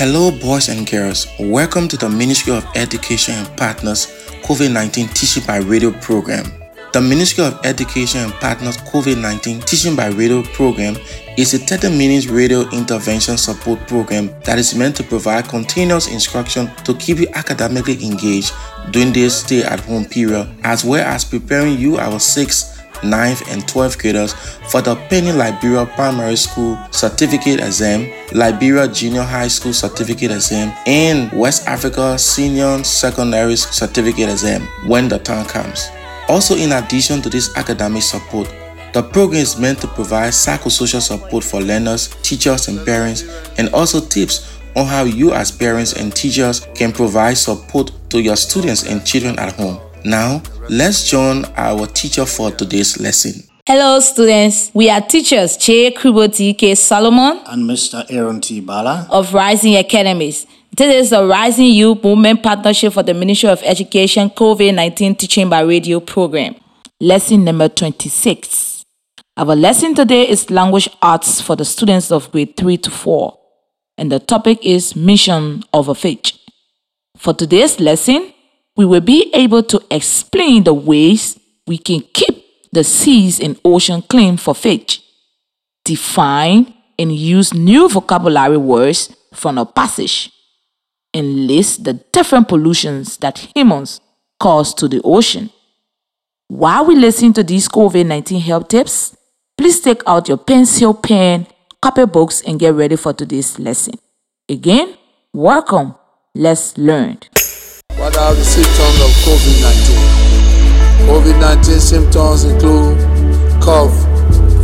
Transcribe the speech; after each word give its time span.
Hello, 0.00 0.30
boys 0.30 0.68
and 0.68 0.90
girls. 0.90 1.26
Welcome 1.38 1.86
to 1.88 1.96
the 1.96 2.08
Ministry 2.08 2.54
of 2.54 2.66
Education 2.74 3.34
and 3.34 3.56
Partners 3.56 4.06
COVID 4.42 4.72
19 4.72 5.08
Teaching 5.08 5.44
by 5.46 5.58
Radio 5.58 5.90
program. 5.92 6.59
The 6.92 7.00
Ministry 7.00 7.44
of 7.44 7.64
Education 7.64 8.20
and 8.20 8.32
Partners 8.32 8.76
COVID 8.78 9.22
19 9.22 9.60
Teaching 9.60 9.94
by 9.94 10.08
Radio 10.08 10.42
program 10.42 10.96
is 11.38 11.54
a 11.54 11.58
30 11.58 11.96
minute 11.96 12.28
radio 12.28 12.68
intervention 12.70 13.38
support 13.38 13.78
program 13.86 14.34
that 14.42 14.58
is 14.58 14.74
meant 14.74 14.96
to 14.96 15.04
provide 15.04 15.48
continuous 15.48 16.08
instruction 16.08 16.68
to 16.82 16.94
keep 16.94 17.18
you 17.18 17.28
academically 17.34 18.04
engaged 18.04 18.52
during 18.90 19.12
this 19.12 19.38
stay 19.40 19.62
at 19.62 19.78
home 19.78 20.04
period, 20.04 20.48
as 20.64 20.84
well 20.84 21.06
as 21.06 21.24
preparing 21.24 21.78
you, 21.78 21.96
our 21.96 22.18
6th 22.18 22.78
9th 23.02 23.48
and 23.52 23.62
12th 23.62 23.96
graders 24.00 24.32
for 24.68 24.82
the 24.82 24.96
Penny 25.08 25.30
Liberia 25.30 25.86
Primary 25.94 26.34
School 26.34 26.76
Certificate 26.90 27.60
Exam, 27.60 28.10
Liberia 28.32 28.88
Junior 28.88 29.22
High 29.22 29.48
School 29.48 29.72
Certificate 29.72 30.32
Exam, 30.32 30.76
and 30.86 31.30
West 31.32 31.68
Africa 31.68 32.18
Senior 32.18 32.82
Secondary 32.82 33.54
Certificate 33.54 34.28
Exam 34.28 34.62
when 34.88 35.08
the 35.08 35.20
time 35.20 35.46
comes. 35.46 35.88
Also, 36.30 36.54
in 36.54 36.70
addition 36.70 37.20
to 37.20 37.28
this 37.28 37.50
academic 37.56 38.02
support, 38.02 38.48
the 38.92 39.02
program 39.02 39.40
is 39.42 39.58
meant 39.58 39.80
to 39.80 39.88
provide 39.88 40.32
psychosocial 40.32 41.00
support 41.00 41.42
for 41.42 41.60
learners, 41.60 42.06
teachers, 42.22 42.68
and 42.68 42.86
parents, 42.86 43.24
and 43.58 43.68
also 43.74 44.00
tips 44.00 44.56
on 44.76 44.86
how 44.86 45.02
you, 45.02 45.32
as 45.32 45.50
parents 45.50 45.94
and 45.94 46.14
teachers, 46.14 46.68
can 46.76 46.92
provide 46.92 47.36
support 47.36 47.90
to 48.10 48.22
your 48.22 48.36
students 48.36 48.84
and 48.86 49.04
children 49.04 49.36
at 49.40 49.52
home. 49.54 49.80
Now, 50.04 50.40
let's 50.68 51.10
join 51.10 51.46
our 51.56 51.88
teacher 51.88 52.24
for 52.24 52.52
today's 52.52 53.00
lesson. 53.00 53.42
Hello, 53.66 53.98
students. 53.98 54.70
We 54.72 54.88
are 54.88 55.00
teachers 55.00 55.56
Che 55.56 55.90
Kriboti 55.90 56.56
K. 56.56 56.76
Solomon 56.76 57.40
and 57.46 57.68
Mr. 57.68 58.06
Aaron 58.08 58.40
T. 58.40 58.60
Bala. 58.60 59.08
of 59.10 59.34
Rising 59.34 59.74
Academies. 59.74 60.46
This 60.76 60.94
is 60.94 61.10
the 61.10 61.26
Rising 61.26 61.66
Youth 61.66 62.04
Movement 62.04 62.44
Partnership 62.44 62.92
for 62.92 63.02
the 63.02 63.12
Ministry 63.12 63.48
of 63.48 63.60
Education 63.64 64.30
COVID 64.30 64.72
19 64.72 65.16
Teaching 65.16 65.48
by 65.50 65.62
Radio 65.62 65.98
program. 65.98 66.54
Lesson 67.00 67.42
number 67.44 67.68
26. 67.68 68.84
Our 69.36 69.56
lesson 69.56 69.96
today 69.96 70.28
is 70.28 70.48
Language 70.48 70.88
Arts 71.02 71.40
for 71.40 71.56
the 71.56 71.64
students 71.64 72.12
of 72.12 72.30
grade 72.30 72.56
3 72.56 72.76
to 72.78 72.90
4, 72.90 73.36
and 73.98 74.12
the 74.12 74.20
topic 74.20 74.64
is 74.64 74.94
Mission 74.94 75.64
of 75.72 75.88
a 75.88 75.94
Fish. 75.94 76.38
For 77.16 77.34
today's 77.34 77.80
lesson, 77.80 78.32
we 78.76 78.84
will 78.84 79.00
be 79.00 79.28
able 79.34 79.64
to 79.64 79.82
explain 79.90 80.62
the 80.62 80.72
ways 80.72 81.36
we 81.66 81.78
can 81.78 82.02
keep 82.14 82.44
the 82.72 82.84
seas 82.84 83.40
and 83.40 83.58
ocean 83.64 84.02
clean 84.02 84.36
for 84.36 84.54
fish, 84.54 85.02
define 85.84 86.72
and 86.96 87.12
use 87.12 87.52
new 87.52 87.88
vocabulary 87.88 88.56
words 88.56 89.14
from 89.34 89.58
a 89.58 89.66
passage, 89.66 90.30
and 91.12 91.46
list 91.46 91.84
the 91.84 91.94
different 92.12 92.48
pollutions 92.48 93.16
that 93.18 93.50
humans 93.54 94.00
cause 94.38 94.74
to 94.74 94.88
the 94.88 95.00
ocean. 95.02 95.50
While 96.48 96.86
we 96.86 96.96
listen 96.96 97.32
to 97.34 97.42
these 97.42 97.68
COVID 97.68 98.06
19 98.06 98.40
health 98.40 98.68
tips, 98.68 99.16
please 99.56 99.80
take 99.80 100.02
out 100.06 100.28
your 100.28 100.38
pencil, 100.38 100.94
pen, 100.94 101.46
copy 101.80 102.06
books, 102.06 102.42
and 102.42 102.58
get 102.58 102.74
ready 102.74 102.96
for 102.96 103.12
today's 103.12 103.58
lesson. 103.58 103.94
Again, 104.48 104.96
welcome. 105.32 105.94
Let's 106.34 106.76
learn. 106.76 107.18
What 107.96 108.16
are 108.16 108.34
the 108.34 108.44
symptoms 108.44 109.00
of 109.00 109.10
COVID 109.24 109.62
19? 109.62 110.30
COVID 111.06 111.40
19 111.40 111.80
symptoms 111.80 112.44
include 112.44 112.98
cough, 113.62 113.94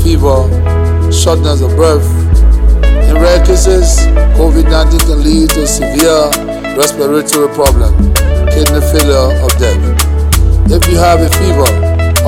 fever, 0.03 1.13
shortness 1.13 1.61
of 1.61 1.71
breath. 1.77 2.26
In 3.17 3.23
rare 3.23 3.41
cases, 3.47 3.97
COVID 4.37 4.69
19 4.69 5.01
can 5.01 5.25
lead 5.25 5.49
to 5.57 5.67
severe 5.67 6.29
respiratory 6.77 7.49
problem, 7.55 7.97
kidney 8.53 8.83
failure, 8.93 9.33
or 9.41 9.49
death. 9.57 9.81
If 10.71 10.87
you 10.87 10.99
have 10.99 11.23
a 11.23 11.31
fever 11.31 11.65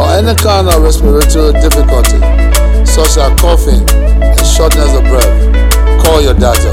or 0.00 0.08
any 0.16 0.34
kind 0.40 0.66
of 0.66 0.82
respiratory 0.82 1.52
difficulty, 1.60 2.16
such 2.86 3.18
as 3.20 3.38
coughing 3.38 3.84
and 3.92 4.46
shortness 4.46 4.96
of 4.96 5.04
breath, 5.04 6.02
call 6.02 6.22
your 6.22 6.32
doctor. 6.32 6.72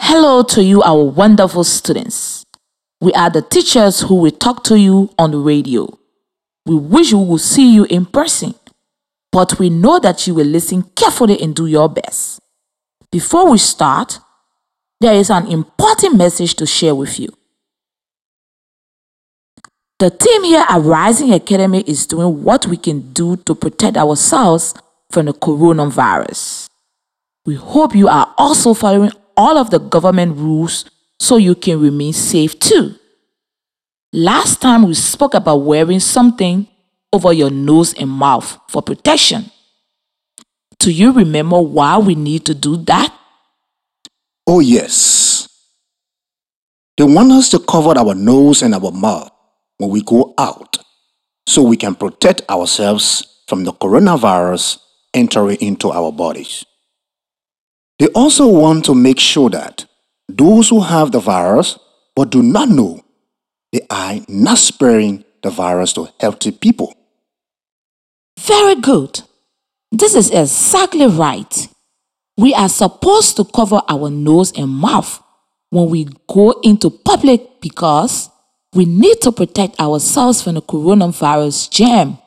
Hello 0.00 0.44
to 0.44 0.62
you, 0.62 0.84
our 0.84 1.02
wonderful 1.02 1.64
students. 1.64 2.44
We 3.00 3.12
are 3.14 3.28
the 3.28 3.42
teachers 3.42 4.02
who 4.02 4.14
will 4.14 4.30
talk 4.30 4.62
to 4.64 4.78
you 4.78 5.10
on 5.18 5.32
the 5.32 5.38
radio. 5.38 5.95
We 6.66 6.74
wish 6.74 7.12
we 7.12 7.24
will 7.24 7.38
see 7.38 7.72
you 7.72 7.84
in 7.84 8.06
person, 8.06 8.54
but 9.30 9.58
we 9.58 9.70
know 9.70 10.00
that 10.00 10.26
you 10.26 10.34
will 10.34 10.46
listen 10.46 10.82
carefully 10.94 11.40
and 11.40 11.54
do 11.54 11.66
your 11.66 11.88
best. 11.88 12.40
Before 13.12 13.48
we 13.50 13.58
start, 13.58 14.18
there 15.00 15.14
is 15.14 15.30
an 15.30 15.46
important 15.46 16.16
message 16.16 16.54
to 16.56 16.66
share 16.66 16.94
with 16.94 17.20
you. 17.20 17.28
The 19.98 20.10
team 20.10 20.44
here 20.44 20.64
at 20.68 20.82
Rising 20.82 21.32
Academy 21.32 21.84
is 21.86 22.04
doing 22.04 22.42
what 22.42 22.66
we 22.66 22.76
can 22.76 23.12
do 23.12 23.36
to 23.36 23.54
protect 23.54 23.96
ourselves 23.96 24.74
from 25.10 25.26
the 25.26 25.32
coronavirus. 25.32 26.68
We 27.46 27.54
hope 27.54 27.94
you 27.94 28.08
are 28.08 28.34
also 28.36 28.74
following 28.74 29.12
all 29.36 29.56
of 29.56 29.70
the 29.70 29.78
government 29.78 30.36
rules 30.36 30.84
so 31.20 31.36
you 31.36 31.54
can 31.54 31.80
remain 31.80 32.12
safe 32.12 32.58
too. 32.58 32.96
Last 34.12 34.62
time 34.62 34.86
we 34.86 34.94
spoke 34.94 35.34
about 35.34 35.58
wearing 35.58 36.00
something 36.00 36.68
over 37.12 37.32
your 37.32 37.50
nose 37.50 37.92
and 37.94 38.10
mouth 38.10 38.58
for 38.68 38.82
protection. 38.82 39.50
Do 40.78 40.90
you 40.90 41.12
remember 41.12 41.60
why 41.60 41.98
we 41.98 42.14
need 42.14 42.46
to 42.46 42.54
do 42.54 42.76
that? 42.84 43.12
Oh, 44.46 44.60
yes. 44.60 45.48
They 46.96 47.04
want 47.04 47.32
us 47.32 47.50
to 47.50 47.58
cover 47.58 47.98
our 47.98 48.14
nose 48.14 48.62
and 48.62 48.74
our 48.74 48.90
mouth 48.92 49.30
when 49.78 49.90
we 49.90 50.02
go 50.02 50.34
out 50.38 50.78
so 51.46 51.62
we 51.62 51.76
can 51.76 51.94
protect 51.94 52.42
ourselves 52.48 53.42
from 53.48 53.64
the 53.64 53.72
coronavirus 53.72 54.78
entering 55.12 55.56
into 55.60 55.90
our 55.90 56.12
bodies. 56.12 56.64
They 57.98 58.08
also 58.08 58.46
want 58.46 58.84
to 58.86 58.94
make 58.94 59.18
sure 59.18 59.50
that 59.50 59.86
those 60.28 60.68
who 60.68 60.80
have 60.80 61.12
the 61.12 61.20
virus 61.20 61.78
but 62.14 62.30
do 62.30 62.42
not 62.42 62.68
know 62.68 63.02
they 63.72 63.80
are 63.90 64.20
not 64.28 64.58
spreading 64.58 65.24
the 65.42 65.50
virus 65.50 65.92
to 65.94 66.08
healthy 66.20 66.50
people. 66.50 66.94
Very 68.40 68.76
good. 68.76 69.22
This 69.92 70.14
is 70.14 70.30
exactly 70.30 71.06
right. 71.06 71.68
We 72.36 72.54
are 72.54 72.68
supposed 72.68 73.36
to 73.36 73.44
cover 73.44 73.80
our 73.88 74.10
nose 74.10 74.52
and 74.56 74.68
mouth 74.68 75.22
when 75.70 75.88
we 75.88 76.06
go 76.28 76.60
into 76.62 76.90
public 76.90 77.60
because 77.60 78.28
we 78.74 78.84
need 78.84 79.20
to 79.22 79.32
protect 79.32 79.80
ourselves 79.80 80.42
from 80.42 80.54
the 80.54 80.62
coronavirus 80.62 81.70
germ. 81.70 82.18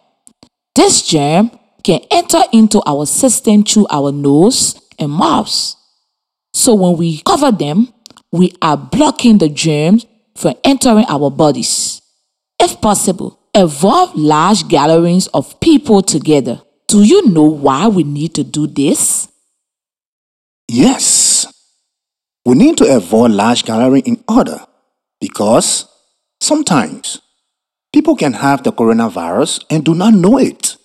This 0.75 1.07
germ 1.07 1.51
can 1.83 2.01
enter 2.11 2.41
into 2.51 2.81
our 2.85 3.05
system 3.05 3.63
through 3.63 3.87
our 3.89 4.11
nose 4.11 4.81
and 4.97 5.11
mouth. 5.11 5.75
So 6.53 6.73
when 6.73 6.97
we 6.97 7.21
cover 7.21 7.51
them, 7.51 7.93
we 8.31 8.53
are 8.61 8.77
blocking 8.77 9.37
the 9.37 9.49
germs 9.49 10.05
from 10.39 10.55
entering 10.63 11.05
our 11.09 11.29
bodies. 11.29 12.01
If 12.59 12.79
possible, 12.79 13.39
avoid 13.53 14.15
large 14.15 14.67
gatherings 14.67 15.27
of 15.27 15.59
people 15.59 16.01
together. 16.01 16.61
Do 16.87 17.03
you 17.03 17.27
know 17.27 17.43
why 17.43 17.87
we 17.87 18.03
need 18.03 18.33
to 18.35 18.43
do 18.43 18.65
this? 18.65 19.27
Yes, 20.67 21.45
we 22.45 22.55
need 22.55 22.77
to 22.77 22.95
avoid 22.95 23.31
large 23.31 23.65
gathering 23.65 24.03
in 24.05 24.23
order 24.29 24.65
because 25.19 25.87
sometimes 26.39 27.19
people 27.91 28.15
can 28.15 28.33
have 28.33 28.63
the 28.63 28.71
coronavirus 28.71 29.65
and 29.69 29.83
do 29.83 29.93
not 29.93 30.13
know 30.13 30.37
it. 30.37 30.77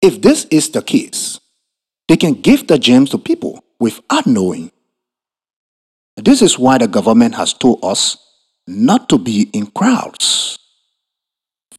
If 0.00 0.22
this 0.22 0.46
is 0.50 0.70
the 0.70 0.82
case, 0.82 1.40
they 2.08 2.16
can 2.16 2.34
give 2.34 2.66
the 2.66 2.78
germs 2.78 3.10
to 3.10 3.18
people 3.18 3.64
without 3.78 4.26
knowing. 4.26 4.70
This 6.16 6.42
is 6.42 6.58
why 6.58 6.78
the 6.78 6.88
government 6.88 7.34
has 7.34 7.52
told 7.52 7.84
us 7.84 8.16
not 8.66 9.08
to 9.08 9.18
be 9.18 9.50
in 9.52 9.66
crowds. 9.66 10.58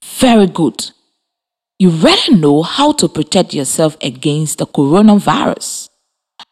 Very 0.03 0.47
good. 0.47 0.91
You 1.79 1.89
really 1.89 2.37
know 2.37 2.61
how 2.61 2.93
to 2.93 3.09
protect 3.09 3.53
yourself 3.53 3.97
against 4.01 4.59
the 4.59 4.67
coronavirus. 4.67 5.89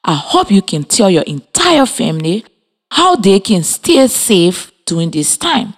I 0.04 0.16
hope 0.16 0.52
you 0.52 0.62
can 0.62 0.84
tell 0.84 1.10
your 1.10 1.24
entire 1.24 1.86
family 1.86 2.46
how 2.92 3.16
they 3.16 3.40
can 3.40 3.64
stay 3.64 4.06
safe 4.08 4.72
during 4.86 5.12
this 5.12 5.38
time. 5.38 5.74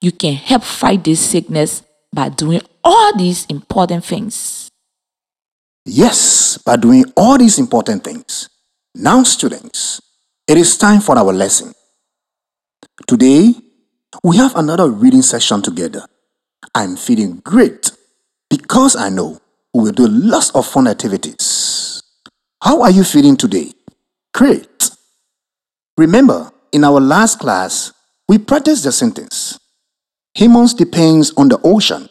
You 0.00 0.12
can 0.12 0.34
help 0.34 0.62
fight 0.62 1.04
this 1.04 1.20
sickness 1.20 1.82
by 2.12 2.30
doing 2.30 2.62
all 2.82 3.16
these 3.16 3.44
important 3.46 4.04
things. 4.04 4.70
Yes, 5.84 6.58
by 6.58 6.76
doing 6.76 7.04
all 7.16 7.36
these 7.38 7.58
important 7.58 8.04
things. 8.04 8.48
Now, 8.94 9.22
students, 9.22 10.00
it 10.50 10.58
is 10.58 10.76
time 10.76 11.00
for 11.00 11.16
our 11.16 11.32
lesson. 11.32 11.72
Today, 13.06 13.54
we 14.24 14.36
have 14.36 14.56
another 14.56 14.90
reading 14.90 15.22
session 15.22 15.62
together. 15.62 16.04
I'm 16.74 16.96
feeling 16.96 17.36
great 17.44 17.92
because 18.48 18.96
I 18.96 19.10
know 19.10 19.38
we 19.72 19.84
will 19.84 19.92
do 19.92 20.08
lots 20.08 20.50
of 20.50 20.66
fun 20.66 20.88
activities. 20.88 22.02
How 22.60 22.82
are 22.82 22.90
you 22.90 23.04
feeling 23.04 23.36
today? 23.36 23.70
Great. 24.34 24.90
Remember, 25.96 26.50
in 26.72 26.82
our 26.82 26.98
last 26.98 27.38
class, 27.38 27.92
we 28.28 28.38
practiced 28.38 28.82
the 28.82 28.90
sentence. 28.90 29.56
Humans 30.34 30.74
depends 30.74 31.32
on 31.36 31.48
the 31.48 31.60
ocean. 31.62 32.08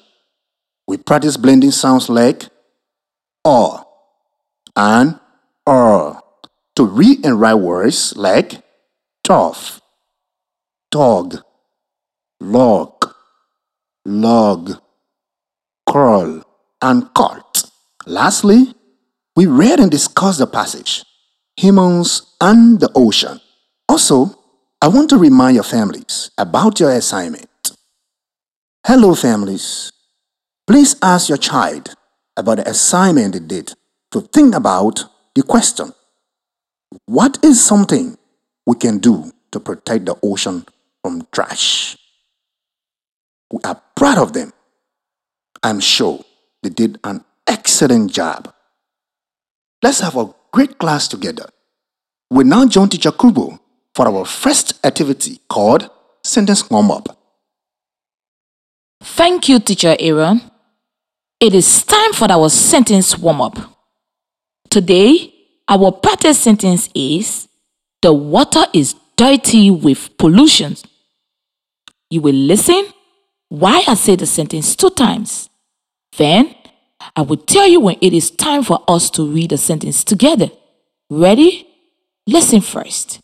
We 0.87 0.95
practice 0.95 1.35
blending 1.35 1.71
sounds 1.71 2.07
like 2.07 2.45
or 3.43 3.85
and 4.77 5.19
or 5.65 6.21
to 6.79 6.85
read 6.85 7.25
and 7.25 7.41
write 7.41 7.55
words 7.55 8.15
like 8.15 8.63
tough, 9.25 9.81
dog, 10.91 11.35
log, 12.39 13.13
log, 14.05 14.79
crawl, 15.85 16.41
and 16.81 17.13
cart. 17.13 17.63
Lastly, 18.05 18.73
we 19.35 19.45
read 19.45 19.81
and 19.81 19.91
discussed 19.91 20.39
the 20.39 20.47
passage, 20.47 21.03
humans 21.57 22.33
and 22.39 22.79
the 22.79 22.89
ocean. 22.95 23.41
Also, 23.89 24.39
I 24.81 24.87
want 24.87 25.09
to 25.09 25.17
remind 25.17 25.55
your 25.55 25.65
families 25.65 26.31
about 26.37 26.79
your 26.79 26.91
assignment. 26.91 27.73
Hello, 28.87 29.15
families. 29.15 29.91
Please 30.65 30.95
ask 31.01 31.27
your 31.27 31.37
child 31.37 31.93
about 32.37 32.55
the 32.55 32.69
assignment 32.69 33.33
they 33.33 33.39
did 33.41 33.73
to 34.11 34.21
think 34.21 34.55
about 34.55 35.03
the 35.35 35.43
question 35.43 35.91
What 37.05 37.43
is 37.43 37.63
something 37.63 38.17
we 38.65 38.75
can 38.75 38.99
do 38.99 39.31
to 39.51 39.59
protect 39.59 40.05
the 40.05 40.15
ocean 40.23 40.65
from 41.01 41.27
trash? 41.31 41.97
We 43.51 43.59
are 43.63 43.81
proud 43.95 44.17
of 44.17 44.33
them. 44.33 44.53
I'm 45.63 45.79
sure 45.79 46.23
they 46.63 46.69
did 46.69 46.99
an 47.03 47.23
excellent 47.47 48.11
job. 48.11 48.53
Let's 49.81 49.99
have 49.99 50.17
a 50.17 50.33
great 50.51 50.77
class 50.77 51.07
together. 51.07 51.45
We 52.29 52.43
now 52.43 52.65
join 52.67 52.89
Teacher 52.89 53.11
Kubo 53.11 53.59
for 53.95 54.07
our 54.07 54.25
first 54.25 54.85
activity 54.85 55.39
called 55.49 55.89
Sentence 56.23 56.69
Warm 56.69 56.91
Up. 56.91 57.17
Thank 59.01 59.49
you, 59.49 59.59
Teacher 59.59 59.95
Aaron. 59.99 60.41
It 61.39 61.55
is 61.55 61.83
time 61.83 62.11
for 62.13 62.29
our 62.29 62.49
sentence 62.49 63.17
warm 63.17 63.39
up. 63.41 63.57
Today, 64.69 65.33
our 65.69 65.91
practice 65.91 66.39
sentence 66.39 66.89
is 66.93 67.47
The 68.01 68.13
water 68.13 68.65
is 68.73 68.95
dirty 69.17 69.69
with 69.69 70.17
pollution. 70.17 70.75
You 72.09 72.21
will 72.21 72.33
listen 72.35 72.85
why 73.49 73.83
I 73.87 73.93
say 73.95 74.15
the 74.15 74.25
sentence 74.25 74.75
two 74.75 74.89
times. 74.89 75.49
Then, 76.17 76.55
I 77.15 77.21
will 77.21 77.37
tell 77.37 77.67
you 77.67 77.81
when 77.81 77.97
it 78.01 78.13
is 78.13 78.31
time 78.31 78.63
for 78.63 78.83
us 78.87 79.09
to 79.11 79.25
read 79.25 79.51
the 79.51 79.57
sentence 79.57 80.03
together. 80.03 80.49
Ready? 81.09 81.67
Listen 82.25 82.61
first. 82.61 83.19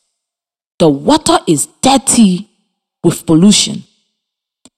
The 0.79 0.89
water 0.89 1.39
is 1.47 1.67
dirty 1.81 2.49
with 3.03 3.25
pollution. 3.25 3.83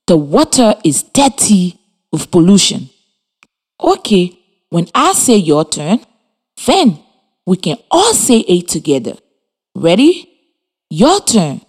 The 0.05 0.17
water 0.17 0.75
is 0.83 1.03
dirty 1.03 1.79
with 2.11 2.29
pollution. 2.29 2.89
Okay, 3.81 4.37
when 4.69 4.87
I 4.93 5.13
say 5.13 5.37
your 5.37 5.65
turn, 5.65 5.99
then 6.65 6.99
we 7.47 7.55
can 7.55 7.77
all 7.89 8.13
say 8.13 8.39
it 8.39 8.67
together. 8.67 9.13
Ready? 9.73 10.29
Your 10.89 11.21
turn. 11.21 11.61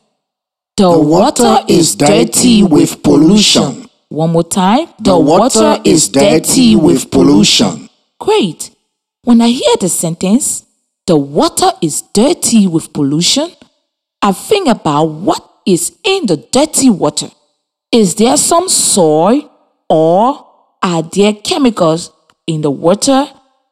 The, 0.76 0.90
water, 0.90 1.58
is 1.69 1.94
dirty 1.94 2.64
with 2.64 3.02
pollution. 3.02 3.88
One 4.08 4.30
more 4.30 4.42
time. 4.42 4.88
The, 4.98 5.16
water, 5.16 5.80
is 5.84 6.08
dirty 6.08 6.75
with 6.75 7.10
pollution. 7.10 7.88
Great. 8.19 8.75
When 9.22 9.40
I 9.40 9.48
hear 9.50 9.76
the 9.80 9.88
sentence, 9.88 10.66
the 11.06 11.16
water 11.16 11.70
is 11.81 12.02
dirty 12.12 12.66
with 12.66 12.92
pollution, 12.92 13.48
I 14.20 14.32
think 14.32 14.69
about 14.69 15.04
what 15.04 15.48
is 15.64 15.96
in 16.02 16.26
the 16.26 16.38
dirty 16.38 16.90
water. 16.90 17.31
Is 17.92 18.16
there 18.16 18.36
some 18.36 18.69
soil 18.69 19.48
or 19.88 20.44
are 20.82 21.02
there 21.02 21.34
chemicals 21.34 22.10
in 22.48 22.62
the 22.62 22.70
water 22.70 23.26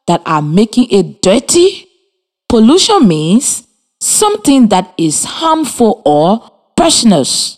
that 0.07 0.21
are 0.25 0.41
making 0.41 0.87
it 0.89 1.21
dirty? 1.21 1.86
Pollution 2.49 3.07
means 3.07 3.67
something 3.99 4.69
that 4.69 4.93
is 4.97 5.25
harmful 5.25 6.01
or 6.05 6.49
poisonous. 6.75 7.57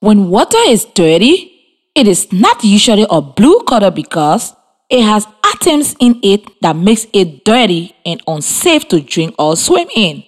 When 0.00 0.28
water 0.28 0.58
is 0.66 0.84
dirty, 0.84 1.52
it 1.94 2.06
is 2.06 2.32
not 2.32 2.62
usually 2.62 3.06
a 3.08 3.20
blue 3.20 3.60
color 3.66 3.90
because 3.90 4.54
it 4.90 5.02
has 5.02 5.26
atoms 5.44 5.96
in 5.98 6.20
it 6.22 6.60
that 6.60 6.76
makes 6.76 7.06
it 7.12 7.44
dirty 7.44 7.94
and 8.04 8.22
unsafe 8.26 8.86
to 8.88 9.00
drink 9.00 9.34
or 9.38 9.56
swim 9.56 9.88
in. 9.94 10.24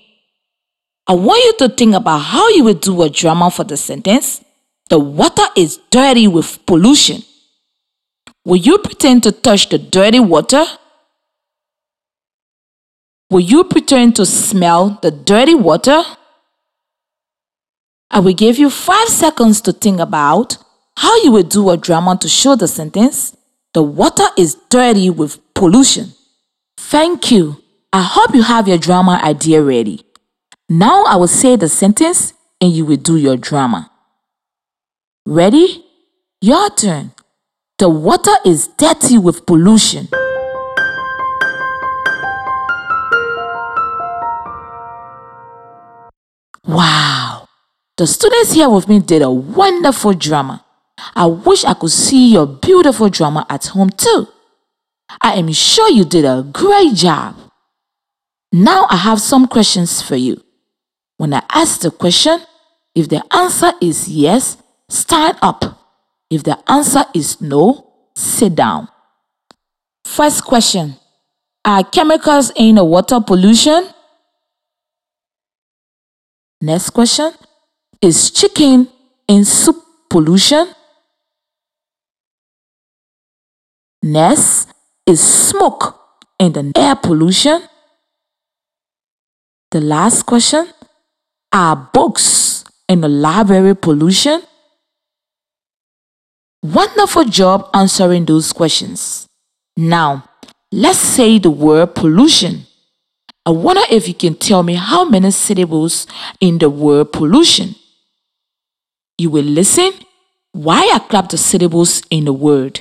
I 1.07 1.15
want 1.15 1.45
you 1.45 1.69
to 1.69 1.75
think 1.75 1.95
about 1.95 2.19
how 2.19 2.49
you 2.51 2.65
would 2.65 2.81
do 2.81 3.03
a 3.03 3.11
drama 3.11 3.51
for 3.51 3.65
the 3.65 3.77
sentence. 3.77 4.43
The 4.89 4.99
water 4.99 5.45
is 5.57 5.79
dirty 5.91 6.27
with 6.27 6.65
pollution. 6.67 7.23
Will 8.45 8.57
you 8.57 8.79
pretend 8.79 9.23
to 9.25 9.33
touch 9.33 9.69
the 9.69 9.79
dirty 9.79 10.21
water? 10.21 10.65
Will 13.31 13.41
you 13.41 13.63
pretend 13.63 14.17
to 14.17 14.27
smell 14.27 14.99
the 15.03 15.13
dirty 15.13 15.55
water? 15.55 16.03
I 18.11 18.19
will 18.19 18.35
give 18.35 18.59
you 18.59 18.69
five 18.71 19.09
seconds 19.09 19.61
to 19.63 19.73
think 19.73 20.01
about 20.01 20.59
how 20.97 21.17
you 21.23 21.31
will 21.31 21.45
do 21.45 21.71
a 21.71 21.77
drama 21.77 22.19
to 22.21 22.29
show 22.29 22.57
the 22.57 22.67
sentence. 22.67 23.37
The 23.73 23.85
water 23.85 24.27
is 24.37 24.57
dirty 24.69 25.11
with 25.11 25.39
pollution. 25.55 26.13
Thank 26.77 27.31
you. 27.31 27.63
I 27.93 28.03
hope 28.03 28.35
you 28.35 28.43
have 28.43 28.67
your 28.67 28.79
drama 28.79 29.21
idea 29.23 29.63
ready. 29.63 30.05
Now 30.69 31.05
I 31.05 31.15
will 31.17 31.29
say 31.29 31.55
the 31.55 31.69
sentence 31.69 32.35
and 32.61 32.73
you 32.73 32.85
will 32.85 32.97
do 32.97 33.17
your 33.17 33.37
drama. 33.37 33.93
Ready? 35.25 35.85
Your 36.41 36.69
turn. 36.71 37.13
The 37.79 37.89
water 37.89 38.35
is 38.45 38.69
dirty 38.77 39.19
with 39.19 39.47
pollution. 39.47 40.09
Wow! 46.71 47.49
The 47.97 48.07
students 48.07 48.53
here 48.53 48.71
with 48.71 48.89
me 48.89 49.01
did 49.01 49.23
a 49.23 49.31
wonderful 49.31 50.15
drama. 50.15 50.65
I 51.17 51.27
wish 51.27 51.65
I 51.65 51.75
could 51.75 51.91
see 51.91 52.33
your 52.33 52.47
beautiful 52.47 53.09
drama 53.09 53.45
at 53.51 53.67
home 53.67 53.91
too. 53.91 54.29
I 55.21 55.35
am 55.35 55.53
sure 55.53 55.91
you 55.91 56.05
did 56.05 56.25
a 56.25 56.47
great 56.53 56.95
job. 56.95 57.35
Now 58.53 58.87
I 58.89 58.97
have 58.97 59.21
some 59.21 59.49
questions 59.49 60.01
for 60.01 60.15
you. 60.15 60.43
When 61.17 61.35
I 61.35 61.43
ask 61.51 61.81
the 61.81 61.91
question, 61.91 62.41
if 62.95 63.09
the 63.09 63.23
answer 63.35 63.73
is 63.81 64.09
yes, 64.09 64.57
stand 64.89 65.39
up. 65.43 65.65
If 66.31 66.45
the 66.45 66.59
answer 66.71 67.05
is 67.15 67.41
no, 67.41 67.93
sit 68.15 68.55
down. 68.55 68.89
First 70.05 70.45
question 70.45 70.95
Are 71.65 71.83
chemicals 71.83 72.53
in 72.55 72.77
the 72.77 72.85
water 72.85 73.21
pollution? 73.21 73.89
Next 76.61 76.91
question 76.91 77.33
Is 78.03 78.31
chicken 78.31 78.89
in 79.29 79.45
soup 79.45 79.77
pollution? 80.09 80.67
Next 84.03 84.69
is 85.07 85.21
smoke 85.21 85.99
in 86.39 86.53
the 86.53 86.73
air 86.77 86.97
pollution? 86.97 87.63
The 89.71 89.81
last 89.81 90.25
question 90.25 90.67
Are 91.53 91.77
books 91.93 92.65
in 92.89 93.01
the 93.01 93.09
library 93.09 93.75
pollution? 93.75 94.43
Wonderful 96.63 97.25
job 97.25 97.71
answering 97.73 98.27
those 98.27 98.53
questions. 98.53 99.27
Now, 99.79 100.25
let's 100.71 100.99
say 100.99 101.39
the 101.39 101.51
word 101.51 101.95
pollution. 101.95 102.67
I 103.47 103.51
wonder 103.51 103.83
if 103.91 104.07
you 104.07 104.15
can 104.15 104.35
tell 104.35 104.63
me 104.63 104.75
how 104.75 105.05
many 105.05 105.31
syllables 105.31 106.07
in 106.41 106.59
the 106.59 106.69
word 106.69 107.13
pollution. 107.13 107.75
You 109.17 109.31
will 109.31 109.45
listen 109.45 109.93
why 110.53 110.91
I 110.93 110.99
clap 110.99 111.29
the 111.31 111.39
syllables 111.39 112.03
in 112.11 112.25
the 112.27 112.33
word. 112.33 112.81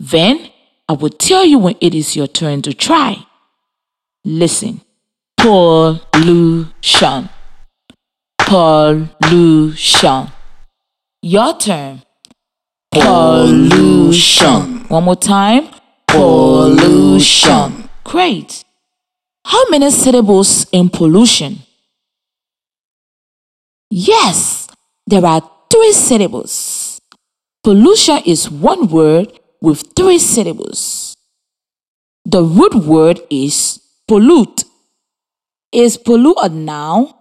Then 0.00 0.50
I 0.88 0.94
will 0.94 1.10
tell 1.10 1.44
you 1.44 1.58
when 1.58 1.76
it 1.80 1.94
is 1.94 2.16
your 2.16 2.26
turn 2.26 2.62
to 2.62 2.74
try. 2.74 3.24
Listen. 4.24 4.80
Pollution. 5.36 7.28
Pollution. 8.38 10.28
Your 11.22 11.56
turn. 11.58 12.02
Pollution. 12.90 14.84
One 14.88 15.04
more 15.04 15.16
time. 15.16 15.68
Pollution. 16.06 17.88
Great. 18.04 18.63
How 19.44 19.64
many 19.70 19.90
syllables 19.90 20.66
in 20.72 20.88
pollution? 20.88 21.58
Yes, 23.90 24.64
There 25.06 25.24
are 25.24 25.42
three 25.70 25.92
syllables. 25.92 27.00
Pollution 27.62 28.20
is 28.24 28.50
one 28.50 28.88
word 28.88 29.38
with 29.60 29.92
three 29.94 30.18
syllables. 30.18 31.16
The 32.24 32.42
root 32.42 32.74
word 32.74 33.20
is 33.30 33.80
pollute. 34.08 34.64
Is 35.72 35.96
pollute 35.98 36.38
a 36.42 36.48
noun, 36.48 37.12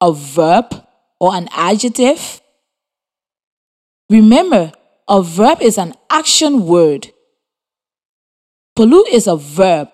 a 0.00 0.12
verb, 0.12 0.86
or 1.18 1.34
an 1.34 1.48
adjective? 1.52 2.40
Remember, 4.10 4.72
a 5.08 5.22
verb 5.22 5.60
is 5.60 5.78
an 5.78 5.94
action 6.10 6.66
word. 6.66 7.08
Pollute 8.76 9.08
is 9.08 9.26
a 9.26 9.36
verb. 9.36 9.88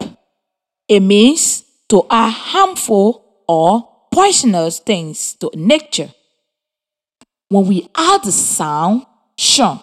It 0.88 1.00
means 1.00 1.64
to 1.90 2.06
add 2.10 2.30
harmful 2.32 3.44
or 3.46 3.88
poisonous 4.10 4.78
things 4.78 5.34
to 5.34 5.50
nature. 5.54 6.10
When 7.48 7.66
we 7.66 7.88
add 7.96 8.22
the 8.24 8.32
sound 8.32 9.06
shun 9.36 9.80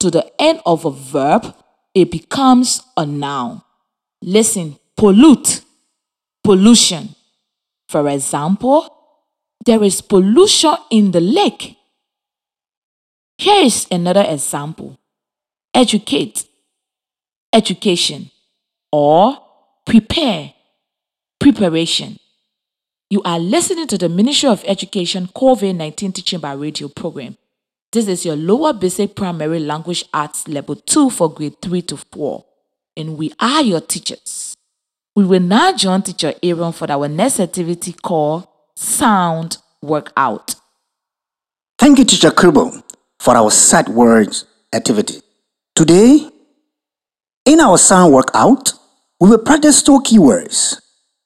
to 0.00 0.10
the 0.10 0.30
end 0.40 0.60
of 0.66 0.84
a 0.84 0.90
verb, 0.90 1.54
it 1.94 2.10
becomes 2.10 2.82
a 2.96 3.06
noun. 3.06 3.62
Listen, 4.22 4.76
pollute, 4.96 5.62
pollution. 6.44 7.14
For 7.88 8.08
example, 8.08 8.88
there 9.64 9.82
is 9.82 10.00
pollution 10.00 10.74
in 10.90 11.12
the 11.12 11.20
lake. 11.20 11.76
Here 13.38 13.64
is 13.64 13.86
another 13.90 14.24
example 14.28 14.98
educate, 15.74 16.46
education, 17.52 18.30
or 18.90 19.38
prepare, 19.86 20.52
preparation. 21.42 22.18
You 23.10 23.20
are 23.24 23.38
listening 23.40 23.88
to 23.88 23.98
the 23.98 24.08
Ministry 24.08 24.48
of 24.48 24.62
Education 24.64 25.26
COVID 25.26 25.74
19 25.74 26.12
Teaching 26.12 26.38
by 26.38 26.52
Radio 26.52 26.86
program. 26.86 27.36
This 27.90 28.06
is 28.06 28.24
your 28.24 28.36
lower 28.36 28.72
basic 28.72 29.16
primary 29.16 29.58
language 29.58 30.04
arts 30.14 30.46
level 30.46 30.76
2 30.76 31.10
for 31.10 31.28
grade 31.28 31.60
3 31.60 31.82
to 31.82 31.96
4, 31.96 32.44
and 32.96 33.18
we 33.18 33.32
are 33.40 33.60
your 33.60 33.80
teachers. 33.80 34.54
We 35.16 35.24
will 35.24 35.40
now 35.40 35.72
join 35.76 36.02
teacher 36.02 36.32
Aaron 36.44 36.72
for 36.72 36.88
our 36.90 37.08
next 37.08 37.40
activity 37.40 37.92
called 37.92 38.46
Sound 38.76 39.58
Workout. 39.82 40.54
Thank 41.76 41.98
you, 41.98 42.04
Teacher 42.04 42.30
Kubo, 42.30 42.70
for 43.18 43.36
our 43.36 43.50
set 43.50 43.88
words 43.88 44.44
activity. 44.72 45.20
Today, 45.74 46.30
in 47.44 47.58
our 47.58 47.78
sound 47.78 48.14
workout, 48.14 48.74
we 49.20 49.28
will 49.28 49.38
practice 49.38 49.82
two 49.82 50.00
keywords. 50.02 50.81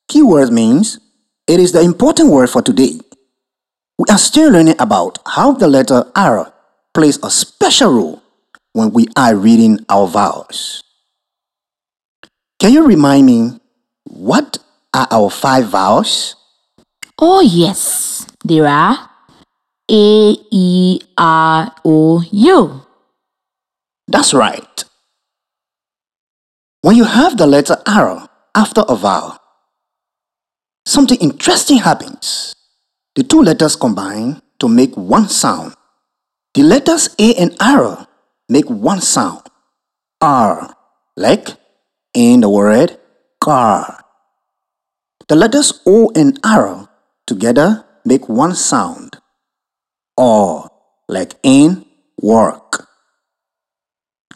Keyword 0.08 0.52
means 0.52 0.98
it 1.46 1.60
is 1.60 1.72
the 1.72 1.80
important 1.80 2.30
word 2.30 2.50
for 2.50 2.62
today. 2.62 3.00
We 3.98 4.04
are 4.10 4.18
still 4.18 4.52
learning 4.52 4.76
about 4.78 5.18
how 5.26 5.52
the 5.52 5.68
letter 5.68 6.04
R 6.14 6.52
plays 6.92 7.18
a 7.22 7.30
special 7.30 7.92
role 7.92 8.22
when 8.72 8.92
we 8.92 9.06
are 9.16 9.34
reading 9.34 9.80
our 9.88 10.06
vowels. 10.06 10.82
Can 12.60 12.72
you 12.72 12.86
remind 12.86 13.26
me 13.26 13.58
what 14.04 14.58
are 14.94 15.08
our 15.10 15.30
five 15.30 15.68
vowels? 15.68 16.36
Oh, 17.18 17.40
yes, 17.40 18.26
there 18.44 18.66
are 18.66 19.10
A, 19.90 20.36
E, 20.50 21.00
R, 21.16 21.72
O, 21.84 22.22
U. 22.30 22.82
That's 24.08 24.34
right. 24.34 24.84
When 26.82 26.96
you 26.96 27.04
have 27.04 27.36
the 27.36 27.46
letter 27.46 27.78
R 27.86 28.28
after 28.54 28.84
a 28.88 28.94
vowel, 28.94 29.38
something 30.86 31.18
interesting 31.18 31.78
happens. 31.78 32.54
The 33.14 33.24
two 33.24 33.42
letters 33.42 33.76
combine 33.76 34.40
to 34.60 34.68
make 34.68 34.96
one 34.96 35.28
sound. 35.28 35.74
The 36.54 36.62
letters 36.62 37.14
A 37.18 37.34
and 37.34 37.54
R 37.60 38.06
make 38.48 38.70
one 38.70 39.02
sound. 39.02 39.42
R, 40.20 40.74
like 41.16 41.48
in 42.14 42.40
the 42.40 42.48
word 42.48 42.98
car. 43.40 44.04
The 45.28 45.36
letters 45.36 45.82
O 45.84 46.10
and 46.14 46.38
R 46.42 46.88
together 47.26 47.84
make 48.04 48.28
one 48.28 48.54
sound. 48.54 49.18
Or, 50.16 50.70
like 51.08 51.34
in 51.42 51.84
work. 52.22 52.88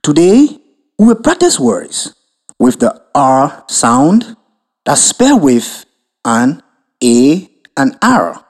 Today, 0.02 0.58
we 0.98 1.06
will 1.06 1.14
practice 1.14 1.58
words 1.58 2.14
with 2.58 2.80
the 2.80 3.00
R 3.14 3.64
sound 3.68 4.36
that 4.84 4.98
spell 4.98 5.38
with 5.38 5.86
an 6.24 6.62
A 7.02 7.48
and 7.76 7.96
R, 8.02 8.44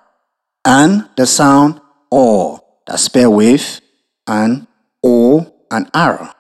and 0.65 1.09
the 1.17 1.27
sound 1.27 1.81
O 2.11 2.61
that 2.87 2.99
spell 2.99 3.33
with 3.33 3.81
an 4.27 4.67
O 5.05 5.53
and 5.71 5.91
R. 5.95 6.35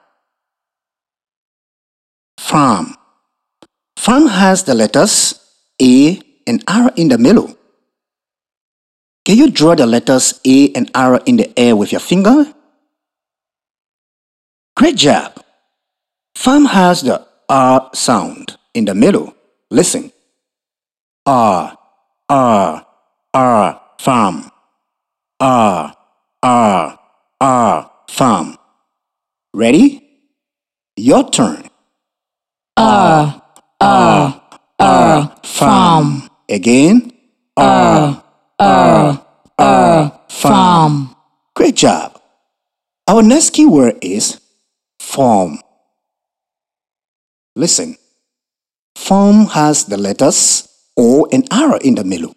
Farm. 2.38 2.96
Farm 3.96 4.26
has 4.26 4.64
the 4.64 4.74
letters 4.74 5.38
A 5.80 6.20
and 6.46 6.64
R 6.66 6.90
in 6.96 7.08
the 7.08 7.18
middle. 7.18 7.56
Can 9.24 9.36
you 9.36 9.50
draw 9.50 9.74
the 9.74 9.86
letters 9.86 10.40
A 10.44 10.72
and 10.72 10.90
R 10.94 11.20
in 11.26 11.36
the 11.36 11.52
air 11.58 11.76
with 11.76 11.92
your 11.92 12.00
finger? 12.00 12.52
Great 14.76 14.96
job! 14.96 15.44
Farm 16.34 16.64
has 16.64 17.02
the 17.02 17.26
R 17.48 17.90
sound 17.92 18.56
in 18.74 18.86
the 18.86 18.94
middle. 18.94 19.34
Listen. 19.70 20.10
R, 21.30 21.78
R, 22.28 22.86
R, 23.32 23.80
farm. 24.00 24.50
R, 25.38 25.94
R, 26.42 26.98
R, 27.40 27.90
farm. 28.08 28.58
Ready? 29.54 30.02
Your 30.96 31.30
turn. 31.30 31.70
R, 32.76 33.40
R, 33.80 34.42
R, 34.80 35.36
farm. 35.44 36.28
Again. 36.48 37.12
R, 37.56 38.24
R, 38.58 39.26
R, 39.56 40.20
farm. 40.28 41.14
Great 41.54 41.76
job. 41.76 42.20
Our 43.06 43.22
next 43.22 43.50
keyword 43.50 43.98
is 44.02 44.40
form. 44.98 45.60
Listen. 47.54 47.96
Form 48.96 49.46
has 49.46 49.84
the 49.84 49.96
letters 49.96 50.66
O 50.96 51.26
and 51.32 51.46
R 51.50 51.78
in 51.78 51.94
the 51.94 52.04
middle. 52.04 52.34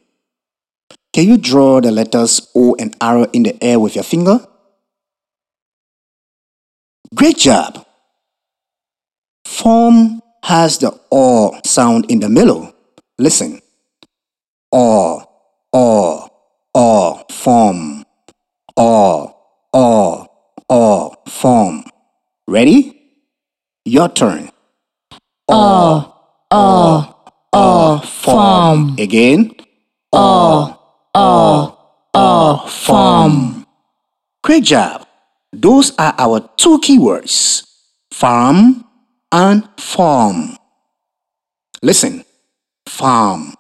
Can 1.14 1.28
you 1.28 1.38
draw 1.38 1.80
the 1.80 1.92
letters 1.92 2.50
O 2.56 2.76
and 2.80 2.96
R 3.00 3.28
in 3.34 3.44
the 3.44 3.64
air 3.64 3.80
with 3.80 3.96
your 3.96 4.04
finger? 4.04 4.40
Great 7.14 7.38
job. 7.38 7.86
Form 9.46 10.22
has 10.44 10.80
the 10.80 11.00
O 11.12 11.60
sound 11.64 12.10
in 12.10 12.20
the 12.20 12.30
middle. 12.30 12.74
Listen. 13.20 13.62
O, 14.72 15.24
O, 15.72 16.30
O, 16.74 17.24
form. 17.32 18.04
O, 18.76 19.36
O, 19.72 20.28
O, 20.70 21.16
form. 21.28 21.84
Ready? 22.48 23.00
Your 23.86 24.10
turn. 24.10 24.50
O, 25.48 26.16
O, 26.50 27.13
O, 27.54 28.00
form. 28.00 28.96
Again. 28.98 29.52
O, 30.12 30.78
O, 31.16 31.78
O, 32.14 32.68
form. 32.68 33.66
Great 34.44 34.64
job. 34.64 35.08
Those 35.52 35.94
are 35.98 36.16
our 36.18 36.50
two 36.58 36.80
keywords 36.80 37.64
farm 38.12 38.84
and 39.32 39.68
form. 39.80 40.58
Listen 41.82 42.26
farm, 42.88 43.54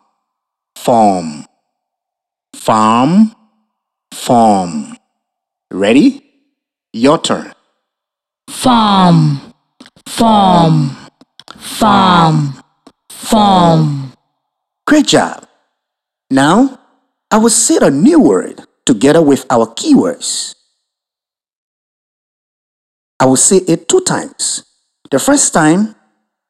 form, 0.75 1.45
farm, 2.55 3.35
form. 4.13 4.97
Ready? 5.71 6.23
Your 6.93 7.17
turn. 7.17 7.51
Farm, 8.49 9.41
farm, 10.07 10.95
farm, 11.57 12.62
farm. 13.23 14.13
Great 14.85 15.07
job. 15.07 15.47
Now, 16.29 16.79
I 17.31 17.37
will 17.37 17.49
say 17.49 17.77
a 17.81 17.89
new 17.89 18.19
word 18.19 18.61
together 18.85 19.21
with 19.21 19.45
our 19.49 19.65
keywords. 19.67 20.55
I 23.19 23.25
will 23.25 23.37
say 23.37 23.57
it 23.57 23.87
two 23.87 24.01
times. 24.01 24.65
The 25.09 25.19
first 25.19 25.53
time, 25.53 25.95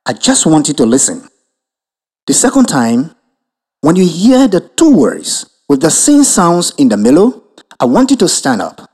I 0.05 0.13
just 0.13 0.45
want 0.45 0.67
you 0.67 0.73
to 0.75 0.85
listen. 0.85 1.29
The 2.25 2.33
second 2.33 2.65
time, 2.65 3.15
when 3.81 3.95
you 3.95 4.07
hear 4.07 4.47
the 4.47 4.61
two 4.61 4.95
words 4.95 5.45
with 5.69 5.81
the 5.81 5.91
same 5.91 6.23
sounds 6.23 6.73
in 6.77 6.89
the 6.89 6.97
middle, 6.97 7.43
I 7.79 7.85
want 7.85 8.09
you 8.09 8.17
to 8.17 8.27
stand 8.27 8.61
up. 8.61 8.89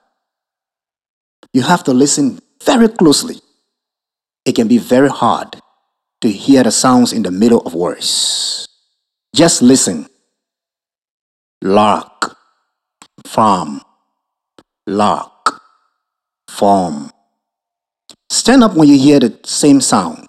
You 1.53 1.61
have 1.61 1.83
to 1.85 1.93
listen 1.93 2.39
very 2.63 2.89
closely. 2.89 3.39
It 4.45 4.55
can 4.55 4.67
be 4.67 4.77
very 4.77 5.09
hard 5.09 5.55
to 6.21 6.31
hear 6.31 6.63
the 6.63 6.71
sounds 6.71 7.13
in 7.13 7.23
the 7.23 7.31
middle 7.31 7.61
of 7.61 7.73
words. 7.73 8.67
Just 9.35 9.61
listen. 9.61 10.07
Lark, 11.61 12.35
farm, 13.25 13.81
lark, 14.87 15.61
form. 16.49 17.11
Stand 18.29 18.63
up 18.63 18.75
when 18.75 18.87
you 18.87 18.97
hear 18.97 19.19
the 19.19 19.39
same 19.43 19.81
sound. 19.81 20.27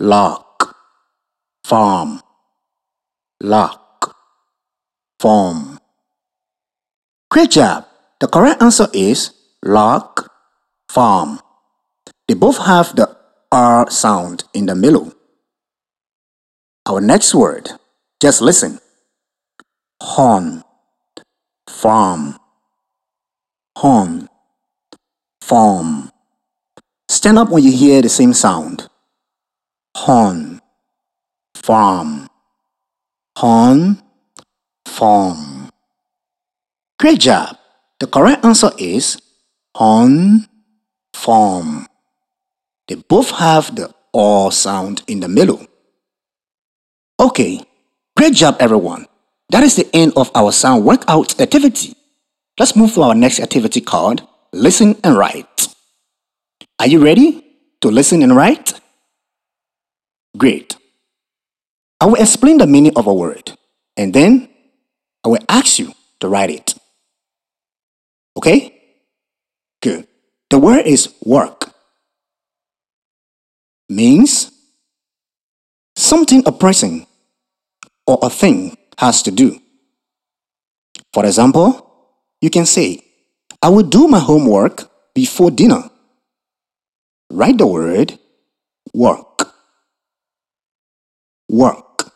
Lark, 0.00 0.74
farm, 1.64 2.20
lark, 3.40 4.14
form. 5.20 5.78
Great 7.30 7.50
job. 7.50 7.86
The 8.20 8.28
correct 8.28 8.62
answer 8.62 8.88
is 8.92 9.32
lark, 9.64 10.30
farm. 10.88 11.40
They 12.28 12.34
both 12.34 12.58
have 12.58 12.94
the 12.96 13.03
R 13.54 13.88
sound 13.88 14.42
in 14.52 14.66
the 14.66 14.74
middle. 14.74 15.12
Our 16.86 17.00
next 17.00 17.36
word, 17.36 17.70
just 18.20 18.42
listen. 18.42 18.80
Horn, 20.02 20.64
farm, 21.70 22.36
horn, 23.78 24.28
farm. 25.40 26.10
Stand 27.08 27.38
up 27.38 27.50
when 27.50 27.62
you 27.62 27.70
hear 27.70 28.02
the 28.02 28.08
same 28.08 28.32
sound. 28.34 28.88
Horn, 29.98 30.60
farm, 31.54 32.26
horn, 33.38 34.02
farm. 34.84 35.70
Great 36.98 37.20
job. 37.20 37.56
The 38.00 38.08
correct 38.08 38.44
answer 38.44 38.72
is 38.78 39.22
horn, 39.76 40.48
farm. 41.14 41.86
They 42.88 42.96
both 42.96 43.30
have 43.30 43.74
the 43.74 43.94
R 44.12 44.52
sound 44.52 45.02
in 45.06 45.20
the 45.20 45.28
middle. 45.28 45.66
Okay, 47.18 47.60
great 48.16 48.34
job, 48.34 48.56
everyone. 48.60 49.06
That 49.50 49.62
is 49.62 49.76
the 49.76 49.88
end 49.94 50.12
of 50.16 50.30
our 50.34 50.52
sound 50.52 50.84
workout 50.84 51.40
activity. 51.40 51.94
Let's 52.58 52.76
move 52.76 52.94
to 52.94 53.02
our 53.02 53.14
next 53.14 53.40
activity 53.40 53.80
called 53.80 54.26
Listen 54.52 54.96
and 55.02 55.16
Write. 55.16 55.68
Are 56.78 56.86
you 56.86 57.02
ready 57.02 57.44
to 57.80 57.90
listen 57.90 58.22
and 58.22 58.34
write? 58.34 58.80
Great. 60.36 60.76
I 62.00 62.06
will 62.06 62.20
explain 62.20 62.58
the 62.58 62.66
meaning 62.66 62.92
of 62.96 63.06
a 63.06 63.14
word 63.14 63.52
and 63.96 64.12
then 64.12 64.48
I 65.24 65.28
will 65.28 65.44
ask 65.48 65.78
you 65.78 65.92
to 66.20 66.28
write 66.28 66.50
it. 66.50 66.74
Okay? 68.36 68.80
Good. 69.80 70.06
The 70.50 70.58
word 70.58 70.86
is 70.86 71.14
work. 71.24 71.63
Means 73.88 74.50
something 75.96 76.42
a 76.46 76.52
person 76.52 77.06
or 78.06 78.18
a 78.22 78.30
thing 78.30 78.76
has 78.98 79.22
to 79.22 79.30
do. 79.30 79.60
For 81.12 81.24
example, 81.24 81.84
you 82.40 82.50
can 82.50 82.66
say, 82.66 83.04
I 83.62 83.68
will 83.68 83.82
do 83.82 84.08
my 84.08 84.18
homework 84.18 84.90
before 85.14 85.50
dinner. 85.50 85.90
Write 87.30 87.58
the 87.58 87.66
word 87.66 88.18
work. 88.92 89.52
Work. 91.48 92.12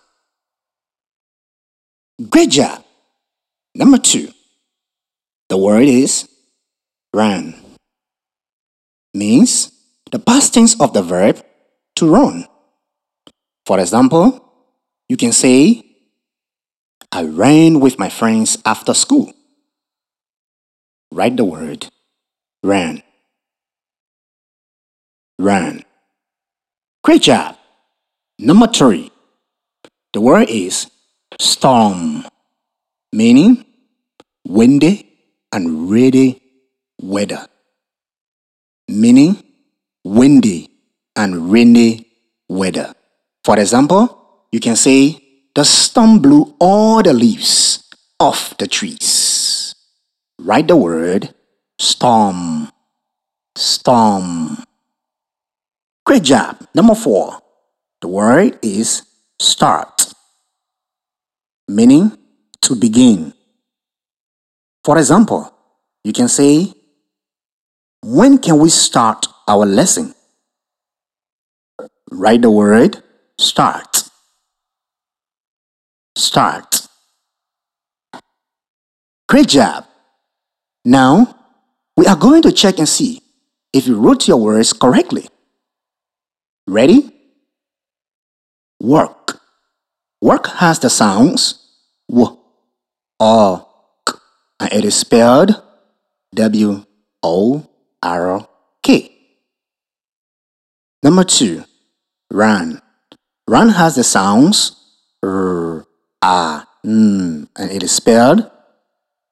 Great 2.30 2.50
job. 2.50 2.84
Number 3.75 3.98
two, 3.98 4.28
the 5.48 5.56
word 5.56 5.84
is 5.84 6.28
ran. 7.14 7.54
Means 9.14 9.72
the 10.10 10.18
past 10.18 10.54
tense 10.54 10.78
of 10.80 10.92
the 10.92 11.02
verb 11.02 11.42
to 11.99 12.11
run. 12.11 12.47
For 13.67 13.78
example, 13.78 14.45
you 15.09 15.17
can 15.17 15.33
say, 15.33 15.85
I 17.12 17.25
ran 17.25 17.81
with 17.81 17.99
my 17.99 18.09
friends 18.09 18.59
after 18.64 18.95
school. 18.95 19.33
Write 21.12 21.37
the 21.37 21.45
word 21.45 21.88
ran. 22.62 23.02
Ran. 25.38 25.85
Great 27.03 27.22
job. 27.22 27.57
Number 28.38 28.66
three. 28.66 29.11
The 30.12 30.20
word 30.20 30.49
is 30.49 30.90
storm, 31.38 32.25
meaning 33.12 33.64
windy 34.46 35.07
and 35.53 35.90
rainy 35.90 36.40
weather. 37.01 37.46
Meaning 38.88 39.42
windy 40.03 40.67
and 41.18 41.50
rainy 41.52 42.07
weather. 42.48 42.94
For 43.44 43.59
example, 43.59 44.46
you 44.52 44.61
can 44.61 44.76
say, 44.76 45.20
the 45.54 45.64
storm 45.64 46.20
blew 46.20 46.54
all 46.61 47.02
the 47.02 47.12
leaves 47.12 47.83
off 48.20 48.57
the 48.57 48.66
trees. 48.68 49.74
Write 50.38 50.68
the 50.68 50.76
word 50.76 51.35
storm. 51.78 52.70
Storm. 53.57 54.62
Great 56.07 56.22
job. 56.22 56.64
Number 56.74 56.94
four. 56.94 57.42
The 58.00 58.07
word 58.07 58.59
is 58.62 59.02
start, 59.40 60.14
meaning 61.66 62.16
to 62.62 62.76
begin. 62.76 63.35
For 64.85 64.96
example, 64.98 65.52
you 66.04 66.12
can 66.12 66.28
say, 66.28 66.72
When 68.02 68.38
can 68.38 68.61
we 68.61 68.70
start 68.70 69.26
our 69.48 69.66
lesson? 69.66 70.14
Write 72.11 72.42
the 72.42 72.51
word 72.51 73.03
start 73.38 74.09
start. 76.18 76.88
Great 79.29 79.49
job. 79.49 79.87
Now, 80.85 81.37
we 81.97 82.07
are 82.07 82.16
going 82.16 82.42
to 82.42 82.53
check 82.53 82.79
and 82.79 82.88
see 82.88 83.23
if 83.73 83.87
you 83.87 83.99
wrote 83.99 84.27
your 84.27 84.38
words 84.38 84.73
correctly. 84.73 85.29
Ready? 86.66 87.12
Work. 88.81 89.40
Work 90.21 90.47
has 90.59 90.79
the 90.81 90.90
sounds 90.90 91.64
w, 92.11 92.38
o, 93.21 93.68
k, 94.07 94.14
and 94.61 94.73
it 94.73 94.85
is 94.85 94.97
spelled 94.97 95.62
W 96.35 96.85
O 97.23 97.68
R 98.03 98.49
K. 98.83 99.12
Number 101.03 101.25
two, 101.25 101.64
run. 102.31 102.83
Run 103.49 103.71
has 103.71 103.97
the 103.97 104.05
sounds 104.05 104.77
r, 105.23 105.87
a, 106.23 106.64
n, 106.85 107.49
and 107.57 107.71
it 107.71 107.83
is 107.83 107.93
spelled 107.93 108.51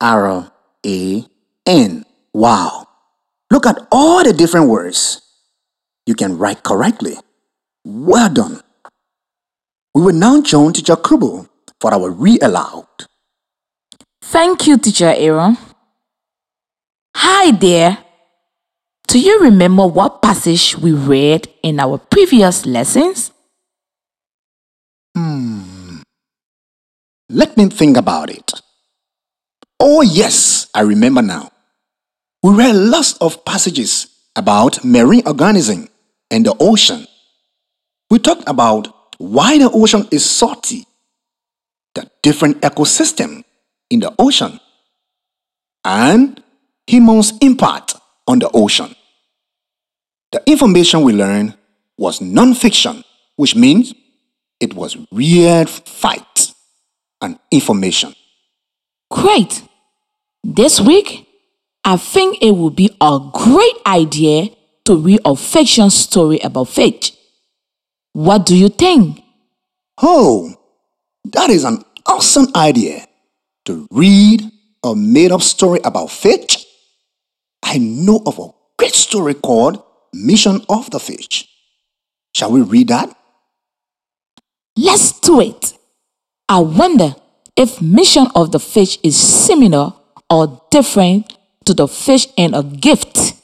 R 0.01 0.51
A 0.87 1.25
N. 1.67 2.05
Wow. 2.33 2.89
Look 3.51 3.67
at 3.67 3.79
all 3.93 4.25
the 4.25 4.33
different 4.33 4.69
words 4.69 5.23
you 6.07 6.15
can 6.15 6.39
write 6.39 6.63
correctly. 6.63 7.17
Well 7.85 8.33
done. 8.33 8.61
We 9.95 10.03
will 10.03 10.15
now 10.15 10.43
join 10.43 10.73
Teacher 10.73 10.97
Kubo 10.97 11.49
for 11.81 11.95
our 11.95 12.11
read 12.11 12.43
aloud. 12.43 12.87
Thank 14.23 14.67
you, 14.67 14.77
Teacher 14.77 15.15
Aaron. 15.17 15.57
Hi 17.17 17.51
there. 17.53 17.99
Do 19.17 19.23
you 19.23 19.41
remember 19.41 19.87
what 19.87 20.21
passage 20.21 20.77
we 20.77 20.93
read 20.93 21.49
in 21.63 21.81
our 21.81 21.97
previous 21.97 22.67
lessons? 22.67 23.33
Hmm. 25.17 26.03
Let 27.31 27.57
me 27.57 27.71
think 27.71 27.97
about 27.97 28.29
it. 28.29 28.53
Oh, 29.81 30.03
yes, 30.03 30.69
I 30.75 30.83
remember 30.83 31.23
now. 31.23 31.51
We 32.43 32.57
read 32.57 32.77
lots 32.77 33.15
of 33.15 33.43
passages 33.47 34.07
about 34.37 34.85
marine 34.85 35.27
organism 35.27 35.89
and 36.31 36.45
the 36.45 36.55
ocean. 36.61 37.07
We 38.11 38.19
talked 38.19 38.47
about 38.47 38.89
why 39.17 39.57
the 39.57 39.71
ocean 39.71 40.07
is 40.11 40.29
salty, 40.29 40.85
the 41.95 42.11
different 42.23 42.61
ecosystem 42.61 43.45
in 43.89 44.01
the 44.01 44.15
ocean, 44.19 44.61
and 45.87 46.43
human's 46.87 47.33
impact 47.41 47.95
on 48.29 48.41
the 48.41 48.51
ocean. 48.53 48.95
The 50.33 50.43
information 50.47 51.03
we 51.03 51.13
learned 51.13 51.57
was 51.97 52.21
non-fiction, 52.21 53.05
which 53.37 53.55
means 53.55 53.95
it 54.61 54.75
was 54.75 54.97
real 55.13 55.67
facts 55.67 56.55
and 57.21 57.39
information. 57.51 58.15
Great. 59.11 59.63
This 60.43 60.81
week, 60.81 61.27
I 61.85 61.97
think 61.97 62.39
it 62.43 62.53
would 62.53 62.77
be 62.77 62.91
a 63.01 63.21
great 63.33 63.77
idea 63.87 64.49
to 64.85 64.97
read 64.97 65.21
a 65.25 65.37
fiction 65.37 65.91
story 65.91 66.39
about 66.41 66.69
fish. 66.69 67.13
What 68.13 68.47
do 68.47 68.57
you 68.57 68.69
think? 68.69 69.23
Oh, 70.03 70.55
that 71.33 71.51
is 71.51 71.65
an 71.65 71.85
awesome 72.07 72.49
idea 72.55 73.07
to 73.67 73.87
read 73.91 74.43
a 74.85 74.95
made 74.95 75.33
up 75.33 75.43
story 75.43 75.81
about 75.85 76.11
fish. 76.11 76.65
I 77.63 77.79
know 77.79 78.23
of 78.27 78.39
a 78.39 78.49
great 78.79 78.95
story 78.95 79.35
called 79.35 79.83
Mission 80.25 80.63
of 80.69 80.91
the 80.91 81.01
Fish. 81.01 81.49
Shall 82.35 82.53
we 82.53 82.63
read 82.63 82.89
that? 82.89 83.17
Let's 84.77 85.19
do 85.21 85.41
it. 85.41 85.73
I 86.49 86.61
wonder 86.61 87.15
if 87.57 87.81
mission 87.81 88.27
of 88.35 88.53
the 88.53 88.61
fish 88.61 88.99
is 89.03 89.17
similar 89.17 89.93
or 90.29 90.61
different 90.71 91.37
to 91.65 91.75
the 91.75 91.89
fish 91.89 92.27
and 92.37 92.55
a 92.55 92.63
gift. 92.63 93.35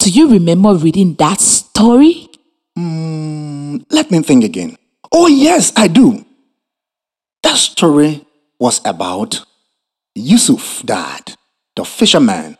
Do 0.00 0.10
you 0.10 0.28
remember 0.28 0.74
reading 0.74 1.14
that 1.14 1.40
story? 1.40 2.28
Hmm, 2.76 3.76
let 3.90 4.10
me 4.10 4.22
think 4.22 4.44
again. 4.44 4.76
Oh, 5.12 5.28
yes, 5.28 5.72
I 5.76 5.86
do. 5.88 6.24
That 7.42 7.56
story 7.56 8.26
was 8.58 8.80
about 8.84 9.44
Yusuf, 10.14 10.82
dad, 10.84 11.36
the 11.76 11.84
fisherman, 11.84 12.58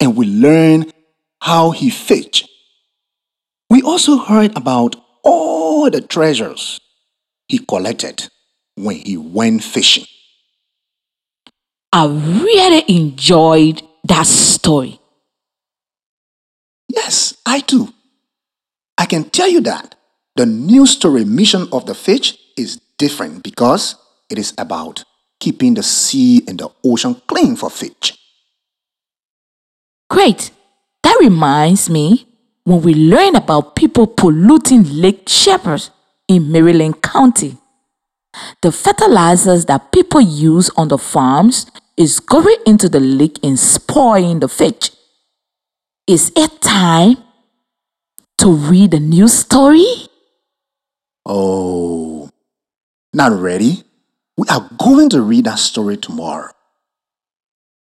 and 0.00 0.16
we 0.16 0.26
learn 0.26 0.92
how 1.40 1.72
he 1.72 1.90
fished. 1.90 2.48
We 3.68 3.82
also 3.82 4.18
heard 4.18 4.56
about 4.56 4.96
all 5.24 5.90
the 5.90 6.00
treasures 6.00 6.80
he 7.48 7.58
collected 7.58 8.28
when 8.76 8.96
he 8.96 9.16
went 9.16 9.64
fishing. 9.64 10.04
I 11.92 12.06
really 12.06 12.84
enjoyed 12.88 13.82
that 14.04 14.26
story. 14.26 15.00
Yes, 16.88 17.36
I 17.44 17.60
do. 17.60 17.92
I 18.98 19.06
can 19.06 19.24
tell 19.30 19.48
you 19.48 19.60
that 19.62 19.94
the 20.36 20.46
new 20.46 20.86
story 20.86 21.24
mission 21.24 21.68
of 21.72 21.86
the 21.86 21.94
fish 21.94 22.36
is 22.56 22.80
different 22.98 23.42
because 23.42 23.96
it 24.30 24.38
is 24.38 24.54
about 24.58 25.04
keeping 25.40 25.74
the 25.74 25.82
sea 25.82 26.42
and 26.46 26.58
the 26.58 26.68
ocean 26.84 27.20
clean 27.26 27.56
for 27.56 27.70
fish. 27.70 28.16
Great. 30.08 30.50
That 31.02 31.16
reminds 31.20 31.90
me 31.90 32.25
when 32.66 32.82
we 32.82 32.94
learn 32.94 33.36
about 33.36 33.76
people 33.76 34.08
polluting 34.08 34.82
Lake 35.00 35.28
Shepherd 35.28 35.88
in 36.26 36.50
Maryland 36.50 37.00
County. 37.00 37.56
The 38.60 38.72
fertilizers 38.72 39.66
that 39.66 39.92
people 39.92 40.20
use 40.20 40.68
on 40.76 40.88
the 40.88 40.98
farms 40.98 41.70
is 41.96 42.18
going 42.18 42.56
into 42.66 42.88
the 42.88 42.98
lake 42.98 43.38
and 43.44 43.56
spoiling 43.56 44.40
the 44.40 44.48
fish. 44.48 44.90
Is 46.08 46.32
it 46.34 46.60
time 46.60 47.18
to 48.38 48.50
read 48.50 48.90
the 48.90 49.00
news 49.00 49.32
story? 49.32 49.86
Oh, 51.24 52.28
not 53.14 53.30
ready? 53.30 53.84
We 54.36 54.48
are 54.48 54.68
going 54.76 55.08
to 55.10 55.22
read 55.22 55.44
that 55.44 55.60
story 55.60 55.98
tomorrow. 55.98 56.50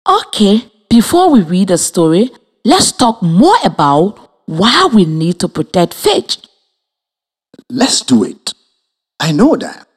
Okay, 0.10 0.66
before 0.90 1.30
we 1.30 1.44
read 1.44 1.68
the 1.68 1.78
story, 1.78 2.32
let's 2.66 2.92
talk 2.92 3.22
more 3.22 3.56
about 3.64 4.33
why 4.46 4.90
we 4.94 5.06
need 5.06 5.40
to 5.40 5.48
protect 5.48 5.94
fish. 5.94 6.38
Let's 7.70 8.02
do 8.02 8.24
it. 8.24 8.54
I 9.20 9.32
know 9.32 9.56
that. 9.56 9.88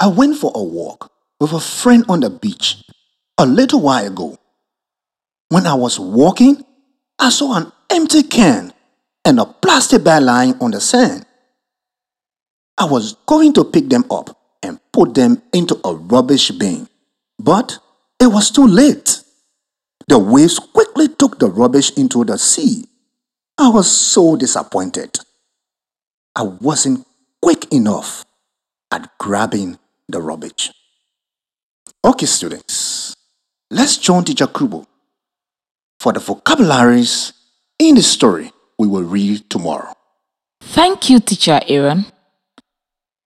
I 0.00 0.08
went 0.08 0.36
for 0.36 0.52
a 0.54 0.62
walk 0.62 1.10
with 1.40 1.52
a 1.52 1.60
friend 1.60 2.04
on 2.08 2.20
the 2.20 2.30
beach 2.30 2.84
a 3.38 3.46
little 3.46 3.80
while 3.80 4.06
ago. 4.06 4.38
When 5.48 5.66
I 5.66 5.74
was 5.74 5.98
walking, 5.98 6.64
I 7.18 7.30
saw 7.30 7.56
an 7.56 7.72
empty 7.90 8.22
can 8.22 8.72
and 9.24 9.40
a 9.40 9.44
plastic 9.46 10.04
bag 10.04 10.22
lying 10.22 10.54
on 10.60 10.72
the 10.72 10.80
sand. 10.80 11.24
I 12.76 12.84
was 12.84 13.14
going 13.26 13.52
to 13.54 13.64
pick 13.64 13.88
them 13.88 14.04
up 14.10 14.36
and 14.62 14.78
put 14.92 15.14
them 15.14 15.42
into 15.52 15.80
a 15.84 15.94
rubbish 15.94 16.50
bin, 16.50 16.88
but 17.38 17.78
it 18.20 18.26
was 18.26 18.50
too 18.50 18.66
late. 18.66 19.22
The 20.06 20.18
waves 20.18 20.58
quickly 20.58 21.08
took 21.08 21.38
the 21.38 21.48
rubbish 21.48 21.90
into 21.96 22.24
the 22.24 22.38
sea. 22.38 22.86
I 23.60 23.68
was 23.70 23.90
so 23.90 24.36
disappointed. 24.36 25.18
I 26.36 26.42
wasn't 26.42 27.04
quick 27.42 27.72
enough 27.72 28.24
at 28.92 29.10
grabbing 29.18 29.78
the 30.08 30.22
rubbish. 30.22 30.70
Okay, 32.04 32.26
students, 32.26 33.16
let's 33.70 33.96
join 33.96 34.22
Teacher 34.24 34.46
Kubo 34.46 34.86
for 35.98 36.12
the 36.12 36.20
vocabularies 36.20 37.32
in 37.80 37.96
the 37.96 38.02
story 38.02 38.52
we 38.78 38.86
will 38.86 39.02
read 39.02 39.50
tomorrow. 39.50 39.92
Thank 40.60 41.10
you, 41.10 41.18
Teacher 41.18 41.60
Aaron. 41.66 42.06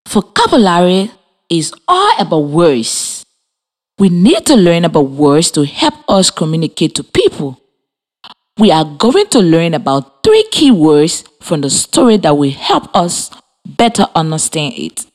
Vocabulary 0.08 1.10
is 1.50 1.74
all 1.86 2.14
about 2.18 2.44
words. 2.44 3.26
We 3.98 4.08
need 4.08 4.46
to 4.46 4.56
learn 4.56 4.86
about 4.86 5.10
words 5.10 5.50
to 5.52 5.66
help 5.66 5.94
us 6.08 6.30
communicate 6.30 6.94
to 6.94 7.04
people. 7.04 7.61
We 8.58 8.70
are 8.70 8.84
going 8.84 9.26
to 9.28 9.38
learn 9.40 9.74
about 9.74 10.22
three 10.22 10.44
key 10.50 10.70
words 10.70 11.24
from 11.40 11.62
the 11.62 11.70
story 11.70 12.18
that 12.18 12.36
will 12.36 12.50
help 12.50 12.94
us 12.94 13.30
better 13.66 14.06
understand 14.14 14.74
it. 14.76 15.06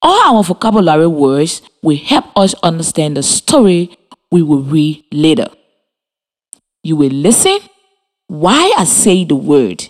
All 0.00 0.36
our 0.36 0.42
vocabulary 0.42 1.06
words 1.06 1.62
will 1.82 1.96
help 1.96 2.26
us 2.36 2.54
understand 2.62 3.16
the 3.16 3.22
story 3.22 3.96
we 4.30 4.42
will 4.42 4.62
read 4.62 5.04
later. 5.12 5.48
You 6.82 6.96
will 6.96 7.12
listen 7.12 7.58
why 8.26 8.74
I 8.76 8.84
say 8.84 9.24
the 9.24 9.36
word. 9.36 9.86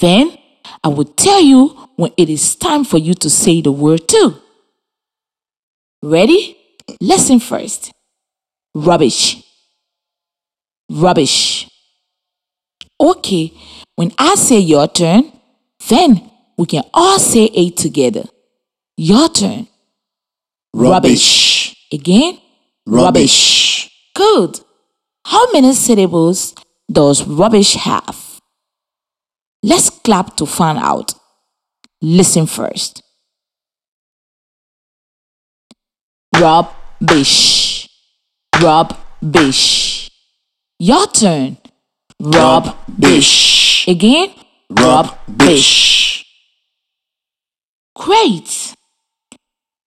Then 0.00 0.36
I 0.82 0.88
will 0.88 1.04
tell 1.04 1.40
you 1.40 1.68
when 1.96 2.12
it 2.16 2.28
is 2.28 2.56
time 2.56 2.84
for 2.84 2.98
you 2.98 3.14
to 3.14 3.30
say 3.30 3.60
the 3.60 3.70
word 3.70 4.08
too. 4.08 4.36
Ready? 6.02 6.56
Listen 7.00 7.38
first. 7.38 7.92
Rubbish. 8.74 9.43
Rubbish. 10.90 11.68
Okay, 13.00 13.52
when 13.96 14.12
I 14.18 14.34
say 14.34 14.58
your 14.58 14.86
turn, 14.88 15.32
then 15.88 16.30
we 16.56 16.66
can 16.66 16.84
all 16.92 17.18
say 17.18 17.44
it 17.44 17.76
together. 17.76 18.24
Your 18.96 19.28
turn. 19.28 19.66
Rubbish. 20.72 21.74
Again? 21.92 22.38
Rubbish. 22.86 23.90
Good. 24.14 24.60
How 25.26 25.50
many 25.52 25.72
syllables 25.72 26.54
does 26.90 27.26
rubbish 27.26 27.74
have? 27.74 28.40
Let's 29.62 29.90
clap 29.90 30.36
to 30.36 30.46
find 30.46 30.78
out. 30.78 31.14
Listen 32.02 32.46
first. 32.46 33.02
Rubbish. 36.38 37.88
Rubbish. 38.60 39.93
Your 40.78 41.06
turn. 41.06 41.58
Rubbish. 42.20 43.86
Again? 43.86 44.30
Rubbish. 44.70 46.26
Great. 47.94 48.74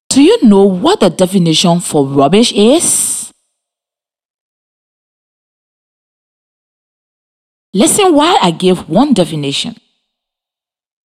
Do 0.09 0.21
you 0.23 0.43
know 0.43 0.63
what 0.63 1.01
the 1.01 1.09
definition 1.09 1.79
for 1.81 2.05
rubbish 2.05 2.53
is? 2.53 3.33
Listen 7.73 8.15
while 8.15 8.37
I 8.41 8.51
give 8.51 8.89
one 8.89 9.13
definition. 9.13 9.75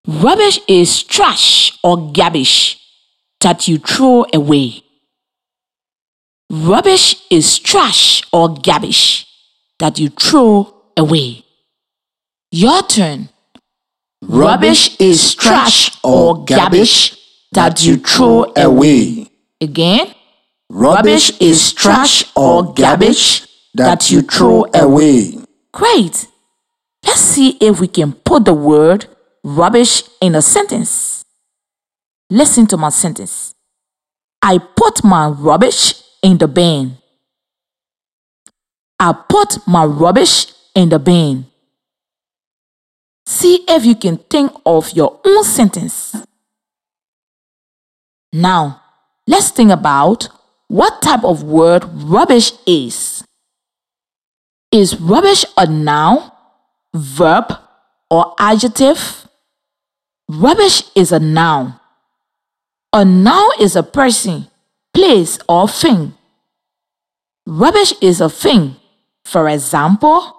Rubbish 0.06 0.60
is 0.68 1.02
trash 1.02 1.78
or 1.82 2.12
garbage 2.12 2.78
that 3.40 3.66
you 3.66 3.78
throw 3.78 4.26
away. 4.34 4.82
Rubbish 6.50 7.16
is 7.30 7.58
trash 7.58 8.22
or 8.32 8.54
garbage 8.54 9.26
that 9.80 9.98
you 9.98 10.08
throw 10.10 10.72
away. 10.96 11.44
Your 12.52 12.82
turn. 12.82 13.28
Rubbish 14.22 14.96
is 15.00 15.34
trash 15.34 15.98
or 16.04 16.44
garbage 16.44 17.16
that 17.52 17.82
you 17.82 17.96
throw 17.96 18.52
away. 18.56 19.26
Again, 19.60 20.14
rubbish 20.68 21.32
is 21.40 21.72
trash 21.72 22.24
or 22.36 22.72
garbage 22.74 23.46
that 23.74 24.10
you 24.10 24.22
throw 24.22 24.66
away. 24.74 25.38
Great. 25.72 26.26
Let's 27.04 27.20
see 27.20 27.56
if 27.60 27.80
we 27.80 27.88
can 27.88 28.12
put 28.12 28.44
the 28.44 28.54
word 28.54 29.06
rubbish 29.42 30.02
in 30.20 30.34
a 30.34 30.42
sentence. 30.42 31.24
Listen 32.28 32.66
to 32.68 32.76
my 32.76 32.90
sentence. 32.90 33.54
I 34.42 34.58
put 34.58 35.02
my 35.02 35.28
rubbish 35.28 35.94
in 36.22 36.38
the 36.38 36.48
bin. 36.48 36.99
I 39.00 39.12
put 39.12 39.66
my 39.66 39.86
rubbish 39.86 40.52
in 40.74 40.90
the 40.90 40.98
bin. 40.98 41.46
See 43.24 43.64
if 43.66 43.86
you 43.86 43.94
can 43.94 44.18
think 44.18 44.52
of 44.66 44.92
your 44.92 45.18
own 45.24 45.42
sentence. 45.42 46.14
Now, 48.30 48.82
let's 49.26 49.50
think 49.50 49.70
about 49.70 50.28
what 50.68 51.00
type 51.00 51.24
of 51.24 51.42
word 51.42 51.84
rubbish 51.86 52.52
is. 52.66 53.24
Is 54.70 55.00
rubbish 55.00 55.46
a 55.56 55.66
noun, 55.66 56.30
verb, 56.94 57.54
or 58.10 58.34
adjective? 58.38 59.26
Rubbish 60.28 60.82
is 60.94 61.10
a 61.10 61.18
noun. 61.18 61.80
A 62.92 63.04
noun 63.04 63.50
is 63.58 63.76
a 63.76 63.82
person, 63.82 64.48
place, 64.92 65.38
or 65.48 65.66
thing. 65.66 66.12
Rubbish 67.46 67.94
is 68.02 68.20
a 68.20 68.28
thing. 68.28 68.76
For 69.30 69.48
example, 69.48 70.34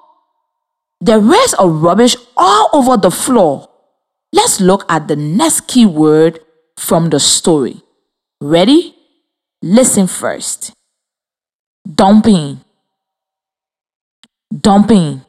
there 0.99 1.23
is 1.23 1.55
a 1.57 1.65
rubbish 1.65 2.17
all 2.35 2.67
over 2.73 2.97
the 2.97 3.09
floor. 3.09 3.69
Let's 4.33 4.59
look 4.59 4.83
at 4.89 5.07
the 5.07 5.15
next 5.15 5.67
key 5.69 5.85
word 5.85 6.41
from 6.75 7.09
the 7.09 7.19
story. 7.21 7.81
Ready? 8.41 8.93
Listen 9.61 10.07
first. 10.07 10.73
Dumping. 11.87 12.59
dumping. 14.51 15.21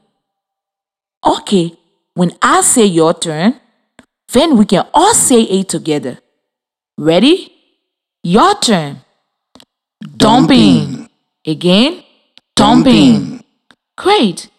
Okay, 1.25 1.73
when 2.15 2.33
I 2.43 2.63
say 2.63 2.85
your 2.87 3.15
turn, 3.15 3.61
then 4.33 4.57
we 4.57 4.65
can 4.65 4.89
all 4.93 5.15
say 5.15 5.43
it 5.43 5.69
together. 5.69 6.19
Ready? 6.99 7.53
Your 8.25 8.59
turn. 8.59 9.03
Dumping. 10.17 11.09
Again. 11.47 12.03
Dumping. 12.57 13.32
Great. 14.03 14.51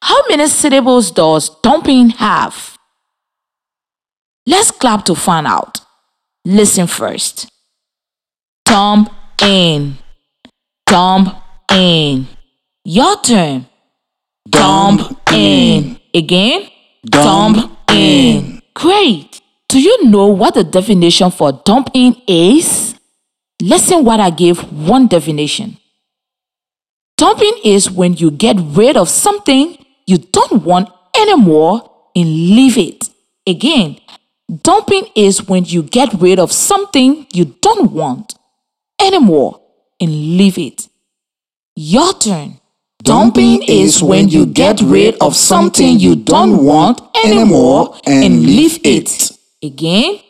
How 0.00 0.22
many 0.28 0.46
syllables 0.46 1.10
does 1.10 1.50
dumping 1.60 2.10
have? 2.10 2.78
Let's 4.46 4.70
clap 4.70 5.04
to 5.06 5.16
find 5.16 5.44
out. 5.44 5.80
Listen 6.44 6.86
first. 6.86 7.50
Dump 8.64 9.10
in. 9.42 9.98
Dump 10.86 11.34
in. 11.72 12.28
Your 12.84 13.20
turn. 13.22 13.66
Dump 14.48 15.18
in. 15.32 15.98
Again. 16.14 16.68
Dump 17.04 17.76
in. 17.90 18.62
Great. 18.74 19.40
Do 19.68 19.80
you 19.80 20.04
know 20.04 20.28
what 20.28 20.54
the 20.54 20.62
definition 20.62 21.32
for 21.32 21.60
dump 21.64 21.90
in 21.92 22.14
is? 22.28 22.94
Listen 23.60 24.04
what 24.04 24.20
I 24.20 24.30
gave 24.30 24.60
one 24.72 25.08
definition. 25.08 25.78
Dumping 27.16 27.58
is 27.64 27.90
when 27.90 28.14
you 28.14 28.30
get 28.30 28.56
rid 28.58 28.96
of 28.96 29.08
something 29.08 29.78
you 30.06 30.18
don't 30.18 30.64
want 30.64 30.88
anymore 31.16 31.90
and 32.16 32.26
leave 32.26 32.78
it. 32.78 33.08
Again, 33.46 33.98
dumping 34.62 35.06
is 35.14 35.46
when 35.48 35.64
you 35.64 35.82
get 35.82 36.12
rid 36.14 36.38
of 36.38 36.52
something 36.52 37.26
you 37.32 37.56
don't 37.60 37.92
want 37.92 38.34
anymore 39.00 39.60
and 40.00 40.10
leave 40.36 40.58
it. 40.58 40.88
Your 41.76 42.12
turn. 42.14 42.58
Dumping 43.02 43.64
is 43.64 44.02
when 44.02 44.28
you 44.28 44.46
get 44.46 44.80
rid 44.80 45.16
of 45.20 45.34
something 45.34 45.98
you 45.98 46.14
don't 46.14 46.64
want 46.64 47.00
anymore 47.24 47.98
and 48.06 48.44
leave 48.46 48.78
it. 48.84 49.32
Again, 49.62 50.20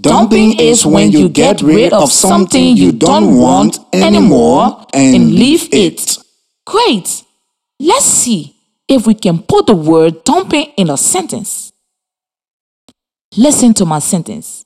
dumping 0.00 0.58
is 0.58 0.86
when 0.86 1.10
you 1.10 1.28
get 1.28 1.62
rid 1.62 1.92
of 1.92 2.10
something 2.12 2.76
you 2.76 2.92
don't 2.92 3.36
want 3.36 3.78
anymore 3.92 4.86
and 4.94 5.32
leave 5.34 5.68
it. 5.72 6.18
Great. 6.66 7.24
Let's 7.80 8.04
see 8.04 8.56
if 8.88 9.06
we 9.06 9.14
can 9.14 9.42
put 9.42 9.66
the 9.66 9.74
word 9.74 10.24
dumping 10.24 10.72
in 10.76 10.90
a 10.90 10.96
sentence. 10.96 11.72
Listen 13.36 13.74
to 13.74 13.84
my 13.84 13.98
sentence. 13.98 14.64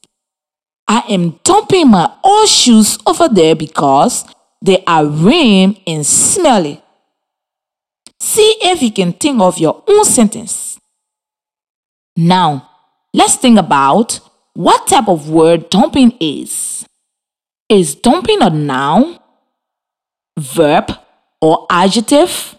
I 0.86 1.02
am 1.08 1.40
dumping 1.44 1.88
my 1.88 2.12
old 2.22 2.48
shoes 2.48 2.98
over 3.06 3.28
there 3.28 3.54
because 3.54 4.24
they 4.60 4.82
are 4.86 5.06
rim 5.06 5.76
and 5.86 6.06
smelly. 6.06 6.82
See 8.20 8.56
if 8.62 8.82
you 8.82 8.92
can 8.92 9.12
think 9.12 9.40
of 9.40 9.58
your 9.58 9.82
own 9.88 10.04
sentence. 10.04 10.78
Now, 12.16 12.68
let's 13.12 13.36
think 13.36 13.58
about 13.58 14.20
what 14.54 14.86
type 14.86 15.08
of 15.08 15.28
word 15.28 15.70
dumping 15.70 16.16
is. 16.20 16.86
Is 17.68 17.94
dumping 17.94 18.42
a 18.42 18.50
noun, 18.50 19.18
verb, 20.38 20.92
or 21.40 21.66
adjective? 21.70 22.58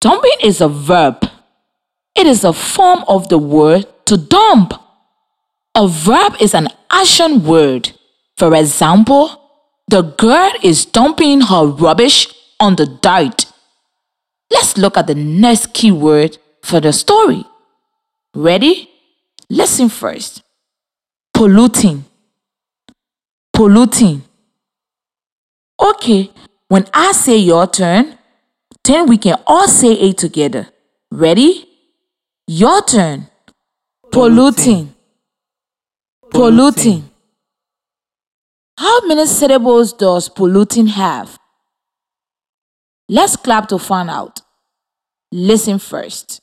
Dumping 0.00 0.38
is 0.42 0.60
a 0.60 0.68
verb. 0.68 1.28
It 2.14 2.26
is 2.26 2.44
a 2.44 2.52
form 2.52 3.04
of 3.08 3.28
the 3.28 3.38
word 3.38 3.86
to 4.06 4.16
dump. 4.16 4.74
A 5.74 5.88
verb 5.88 6.34
is 6.40 6.54
an 6.54 6.68
action 6.90 7.44
word. 7.44 7.92
For 8.36 8.54
example, 8.54 9.42
the 9.88 10.02
girl 10.02 10.52
is 10.62 10.84
dumping 10.84 11.42
her 11.42 11.66
rubbish 11.66 12.28
on 12.60 12.76
the 12.76 12.86
dirt. 12.86 13.46
Let's 14.50 14.78
look 14.78 14.96
at 14.96 15.08
the 15.08 15.14
next 15.14 15.74
keyword 15.74 16.38
for 16.62 16.80
the 16.80 16.92
story. 16.92 17.44
Ready? 18.34 18.90
Listen 19.48 19.88
first. 19.88 20.42
Polluting. 21.32 22.04
Polluting. 23.52 24.22
Okay, 25.80 26.30
when 26.68 26.86
I 26.92 27.12
say 27.12 27.36
your 27.36 27.66
turn, 27.66 28.18
then 28.84 29.06
we 29.06 29.18
can 29.18 29.36
all 29.46 29.68
say 29.68 29.92
it 29.92 30.18
together. 30.18 30.68
Ready? 31.10 31.68
Your 32.46 32.82
turn. 32.82 33.28
Polluting. 34.10 34.94
Polluting. 36.30 37.10
How 38.78 39.06
many 39.06 39.26
syllables 39.26 39.92
does 39.92 40.28
polluting 40.28 40.88
have? 40.88 41.38
Let's 43.08 43.36
clap 43.36 43.68
to 43.68 43.78
find 43.78 44.10
out. 44.10 44.40
Listen 45.32 45.78
first. 45.78 46.40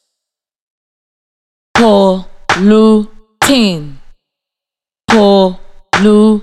Polluting. 2.53 3.97
Polluting. 5.07 6.41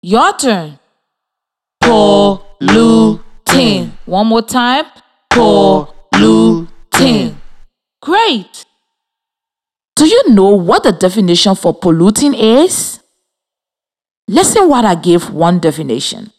Your 0.00 0.32
turn. 0.36 0.78
Polluting. 1.80 3.18
One 4.06 4.26
more 4.28 4.42
time. 4.42 4.84
Polluting. 5.30 6.68
Great. 8.00 8.64
Do 9.96 10.06
you 10.06 10.22
know 10.28 10.50
what 10.50 10.84
the 10.84 10.92
definition 10.92 11.56
for 11.56 11.74
polluting 11.74 12.34
is? 12.34 13.00
Listen 14.28 14.68
what 14.68 14.84
I 14.84 14.94
gave 14.94 15.30
one 15.30 15.58
definition. 15.58 16.30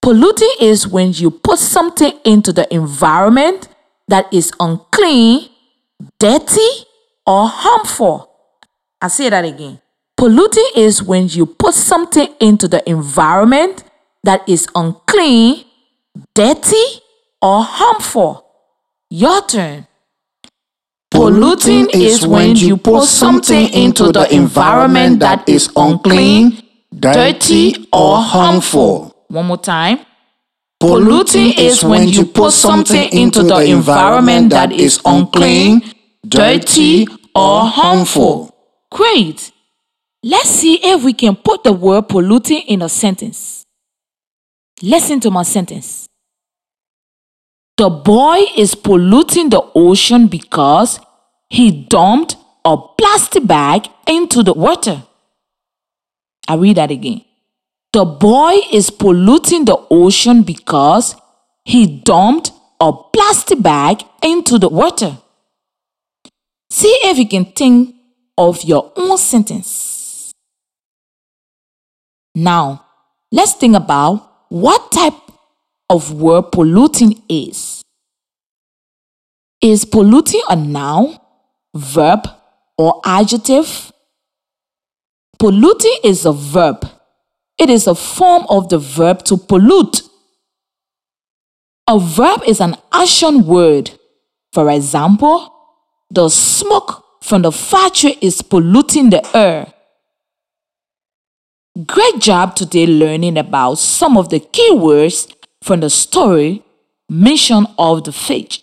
Polluting 0.00 0.54
is 0.60 0.86
when 0.86 1.12
you 1.12 1.32
put 1.32 1.58
something 1.58 2.12
into 2.24 2.52
the 2.52 2.72
environment 2.72 3.66
that 4.06 4.32
is 4.32 4.52
unclean, 4.60 5.48
dirty, 6.18 6.68
or 7.26 7.46
harmful. 7.46 8.30
I 9.00 9.08
say 9.08 9.30
that 9.30 9.44
again. 9.44 9.80
Polluting 10.16 10.70
is 10.76 11.02
when 11.02 11.28
you 11.28 11.46
put 11.46 11.74
something 11.74 12.28
into 12.40 12.68
the 12.68 12.88
environment 12.88 13.84
that 14.22 14.48
is 14.48 14.68
unclean, 14.74 15.64
dirty, 16.34 16.84
or 17.40 17.62
harmful. 17.62 18.46
Your 19.10 19.44
turn. 19.46 19.86
Polluting 21.10 21.90
is 21.92 22.26
when 22.26 22.56
you 22.56 22.76
put 22.76 23.04
something 23.04 23.68
into 23.74 24.12
the 24.12 24.32
environment 24.34 25.20
that 25.20 25.46
is 25.48 25.68
unclean, 25.76 26.62
dirty, 26.98 27.86
or 27.92 28.16
harmful. 28.18 29.14
One 29.28 29.46
more 29.46 29.58
time. 29.58 29.98
Polluting 30.80 31.52
is 31.58 31.84
when 31.84 32.08
you 32.08 32.24
put 32.24 32.52
something 32.52 33.12
into 33.12 33.42
the 33.42 33.58
environment 33.58 34.50
that 34.50 34.72
is 34.72 35.00
unclean, 35.04 35.82
dirty, 36.26 37.06
or 37.34 37.62
harmful. 37.66 38.54
Great. 38.90 39.52
Let's 40.22 40.50
see 40.50 40.78
if 40.82 41.02
we 41.02 41.12
can 41.12 41.34
put 41.36 41.64
the 41.64 41.72
word 41.72 42.08
polluting 42.08 42.62
in 42.68 42.82
a 42.82 42.88
sentence. 42.88 43.64
Listen 44.82 45.20
to 45.20 45.30
my 45.30 45.42
sentence. 45.42 46.08
The 47.76 47.88
boy 47.88 48.42
is 48.56 48.74
polluting 48.74 49.50
the 49.50 49.62
ocean 49.74 50.28
because 50.28 51.00
he 51.48 51.84
dumped 51.88 52.36
a 52.64 52.76
plastic 52.76 53.46
bag 53.46 53.88
into 54.06 54.42
the 54.42 54.52
water. 54.52 55.02
I 56.46 56.54
read 56.54 56.76
that 56.76 56.90
again. 56.90 57.24
The 57.92 58.04
boy 58.04 58.54
is 58.72 58.90
polluting 58.90 59.64
the 59.64 59.76
ocean 59.90 60.42
because 60.42 61.16
he 61.64 61.86
dumped 61.86 62.52
a 62.80 62.92
plastic 62.92 63.62
bag 63.62 64.02
into 64.22 64.58
the 64.58 64.68
water. 64.68 65.18
See 66.72 66.94
if 67.04 67.18
you 67.18 67.28
can 67.28 67.44
think 67.44 67.94
of 68.38 68.62
your 68.64 68.92
own 68.96 69.18
sentence. 69.18 70.32
Now, 72.34 72.86
let's 73.30 73.54
think 73.54 73.76
about 73.76 74.30
what 74.48 74.90
type 74.90 75.20
of 75.90 76.12
word 76.12 76.52
polluting 76.52 77.22
is. 77.28 77.82
Is 79.60 79.84
polluting 79.84 80.42
a 80.48 80.56
noun, 80.56 81.18
verb, 81.74 82.26
or 82.78 83.00
adjective? 83.04 83.92
Polluting 85.38 85.98
is 86.04 86.24
a 86.24 86.32
verb 86.32 86.86
it 87.62 87.70
is 87.70 87.86
a 87.86 87.94
form 87.94 88.44
of 88.48 88.68
the 88.70 88.78
verb 88.78 89.22
to 89.24 89.36
pollute. 89.36 90.02
A 91.88 91.96
verb 91.96 92.42
is 92.44 92.60
an 92.60 92.76
action 92.92 93.46
word. 93.46 93.92
For 94.52 94.68
example, 94.68 95.61
the 96.12 96.28
smoke 96.28 97.04
from 97.22 97.42
the 97.42 97.50
factory 97.50 98.16
is 98.20 98.42
polluting 98.42 99.10
the 99.10 99.36
air. 99.36 99.72
Great 101.86 102.18
job 102.20 102.54
today 102.54 102.86
learning 102.86 103.38
about 103.38 103.76
some 103.78 104.18
of 104.18 104.28
the 104.28 104.38
key 104.38 104.72
words 104.72 105.26
from 105.62 105.80
the 105.80 105.88
story 105.88 106.62
Mission 107.08 107.66
of 107.78 108.04
the 108.04 108.12
Fish. 108.12 108.62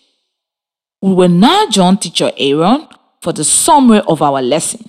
We 1.02 1.12
will 1.12 1.28
now 1.28 1.68
join 1.68 1.96
teacher 1.96 2.30
Aaron 2.36 2.86
for 3.20 3.32
the 3.32 3.42
summary 3.42 4.02
of 4.06 4.22
our 4.22 4.40
lesson. 4.40 4.88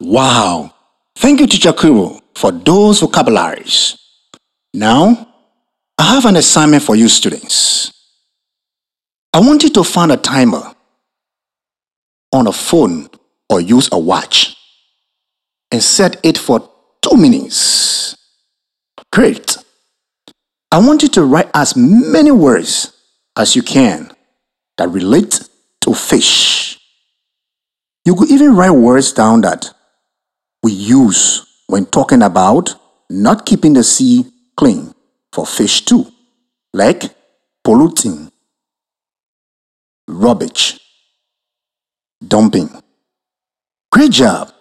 Wow! 0.00 0.74
Thank 1.14 1.40
you, 1.40 1.46
teacher 1.46 1.72
Kubo 1.72 2.20
for 2.34 2.50
those 2.50 3.00
vocabularies. 3.00 3.96
Now, 4.74 5.28
I 5.96 6.14
have 6.14 6.24
an 6.24 6.36
assignment 6.36 6.82
for 6.82 6.96
you, 6.96 7.08
students. 7.08 7.92
I 9.32 9.40
want 9.40 9.62
you 9.62 9.70
to 9.70 9.84
find 9.84 10.10
a 10.10 10.16
timer 10.16 10.74
on 12.32 12.46
a 12.46 12.52
phone 12.52 13.08
or 13.48 13.60
use 13.60 13.88
a 13.92 13.98
watch 13.98 14.56
and 15.70 15.82
set 15.82 16.16
it 16.24 16.38
for 16.38 16.70
two 17.02 17.16
minutes. 17.16 18.16
Great. 19.12 19.56
I 20.70 20.78
want 20.78 21.02
you 21.02 21.08
to 21.10 21.24
write 21.24 21.50
as 21.54 21.76
many 21.76 22.30
words 22.30 22.92
as 23.36 23.56
you 23.56 23.62
can 23.62 24.10
that 24.76 24.88
relate 24.90 25.48
to 25.82 25.94
fish. 25.94 26.78
You 28.04 28.14
could 28.14 28.30
even 28.30 28.54
write 28.56 28.70
words 28.70 29.12
down 29.12 29.42
that 29.42 29.72
we 30.62 30.72
use 30.72 31.46
when 31.66 31.86
talking 31.86 32.22
about 32.22 32.74
not 33.10 33.46
keeping 33.46 33.74
the 33.74 33.84
sea 33.84 34.24
clean 34.56 34.94
for 35.32 35.46
fish 35.46 35.84
too, 35.84 36.06
like 36.72 37.04
polluting, 37.64 38.30
rubbish, 40.06 40.77
dumping. 42.26 42.70
Great 43.90 44.12
job. 44.12 44.52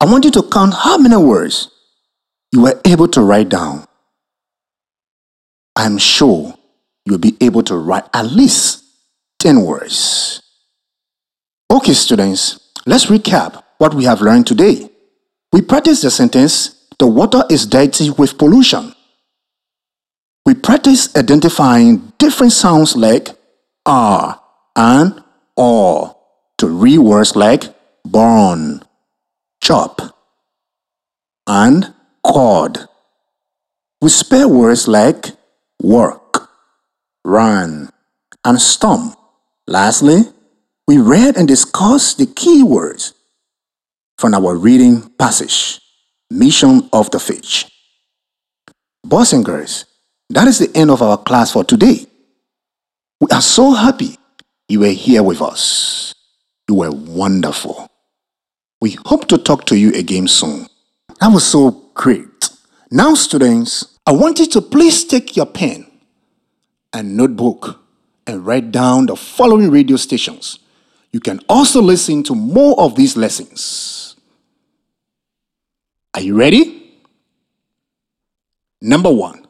I 0.00 0.04
want 0.06 0.24
you 0.24 0.30
to 0.32 0.42
count 0.42 0.74
how 0.74 0.98
many 0.98 1.16
words 1.16 1.70
you 2.52 2.62
were 2.62 2.80
able 2.84 3.08
to 3.08 3.22
write 3.22 3.48
down. 3.48 3.86
I'm 5.74 5.98
sure 5.98 6.54
you'll 7.04 7.18
be 7.18 7.36
able 7.40 7.62
to 7.64 7.76
write 7.76 8.04
at 8.12 8.26
least 8.26 8.84
10 9.40 9.62
words. 9.62 10.42
Okay, 11.70 11.92
students, 11.92 12.72
let's 12.86 13.06
recap 13.06 13.62
what 13.78 13.94
we 13.94 14.04
have 14.04 14.20
learned 14.20 14.46
today. 14.46 14.90
We 15.52 15.62
practiced 15.62 16.02
the 16.02 16.10
sentence, 16.10 16.86
the 16.98 17.06
water 17.06 17.42
is 17.50 17.66
dirty 17.66 18.10
with 18.10 18.38
pollution. 18.38 18.94
We 20.44 20.54
practiced 20.54 21.16
identifying 21.16 22.12
different 22.18 22.52
sounds 22.52 22.96
like 22.96 23.28
R 23.84 24.40
and 24.76 25.22
or 25.56 26.15
to 26.58 26.68
read 26.68 26.98
words 26.98 27.36
like 27.36 27.64
burn, 28.04 28.82
chop, 29.62 30.00
and 31.46 31.92
cord. 32.22 32.78
We 34.00 34.08
spell 34.08 34.50
words 34.50 34.88
like 34.88 35.32
work, 35.82 36.48
run, 37.24 37.90
and 38.44 38.60
stomp. 38.60 39.16
Lastly, 39.66 40.22
we 40.86 40.98
read 40.98 41.36
and 41.36 41.48
discussed 41.48 42.18
the 42.18 42.26
key 42.26 42.62
words 42.62 43.14
from 44.18 44.34
our 44.34 44.54
reading 44.54 45.10
passage, 45.18 45.80
Mission 46.30 46.88
of 46.92 47.10
the 47.10 47.18
Fish. 47.18 47.66
Boys 49.04 49.32
and 49.32 49.44
girls, 49.44 49.84
that 50.30 50.48
is 50.48 50.58
the 50.58 50.70
end 50.76 50.90
of 50.90 51.02
our 51.02 51.18
class 51.18 51.52
for 51.52 51.64
today. 51.64 52.06
We 53.20 53.28
are 53.32 53.42
so 53.42 53.72
happy 53.72 54.16
you 54.68 54.80
were 54.80 54.88
here 54.88 55.22
with 55.22 55.40
us. 55.42 56.15
You 56.68 56.74
were 56.76 56.90
wonderful. 56.90 57.88
We 58.80 58.96
hope 59.06 59.28
to 59.28 59.38
talk 59.38 59.64
to 59.66 59.78
you 59.78 59.92
again 59.94 60.26
soon. 60.28 60.66
That 61.20 61.28
was 61.28 61.46
so 61.46 61.70
great. 61.94 62.50
Now, 62.90 63.14
students, 63.14 63.98
I 64.06 64.12
want 64.12 64.38
you 64.38 64.46
to 64.46 64.60
please 64.60 65.04
take 65.04 65.34
your 65.36 65.46
pen 65.46 65.86
and 66.92 67.16
notebook 67.16 67.80
and 68.26 68.44
write 68.44 68.70
down 68.72 69.06
the 69.06 69.16
following 69.16 69.70
radio 69.70 69.96
stations. 69.96 70.58
You 71.12 71.20
can 71.20 71.40
also 71.48 71.80
listen 71.80 72.22
to 72.24 72.34
more 72.34 72.78
of 72.80 72.96
these 72.96 73.16
lessons. 73.16 74.16
Are 76.14 76.20
you 76.20 76.38
ready? 76.38 76.82
Number 78.80 79.10
one, 79.10 79.46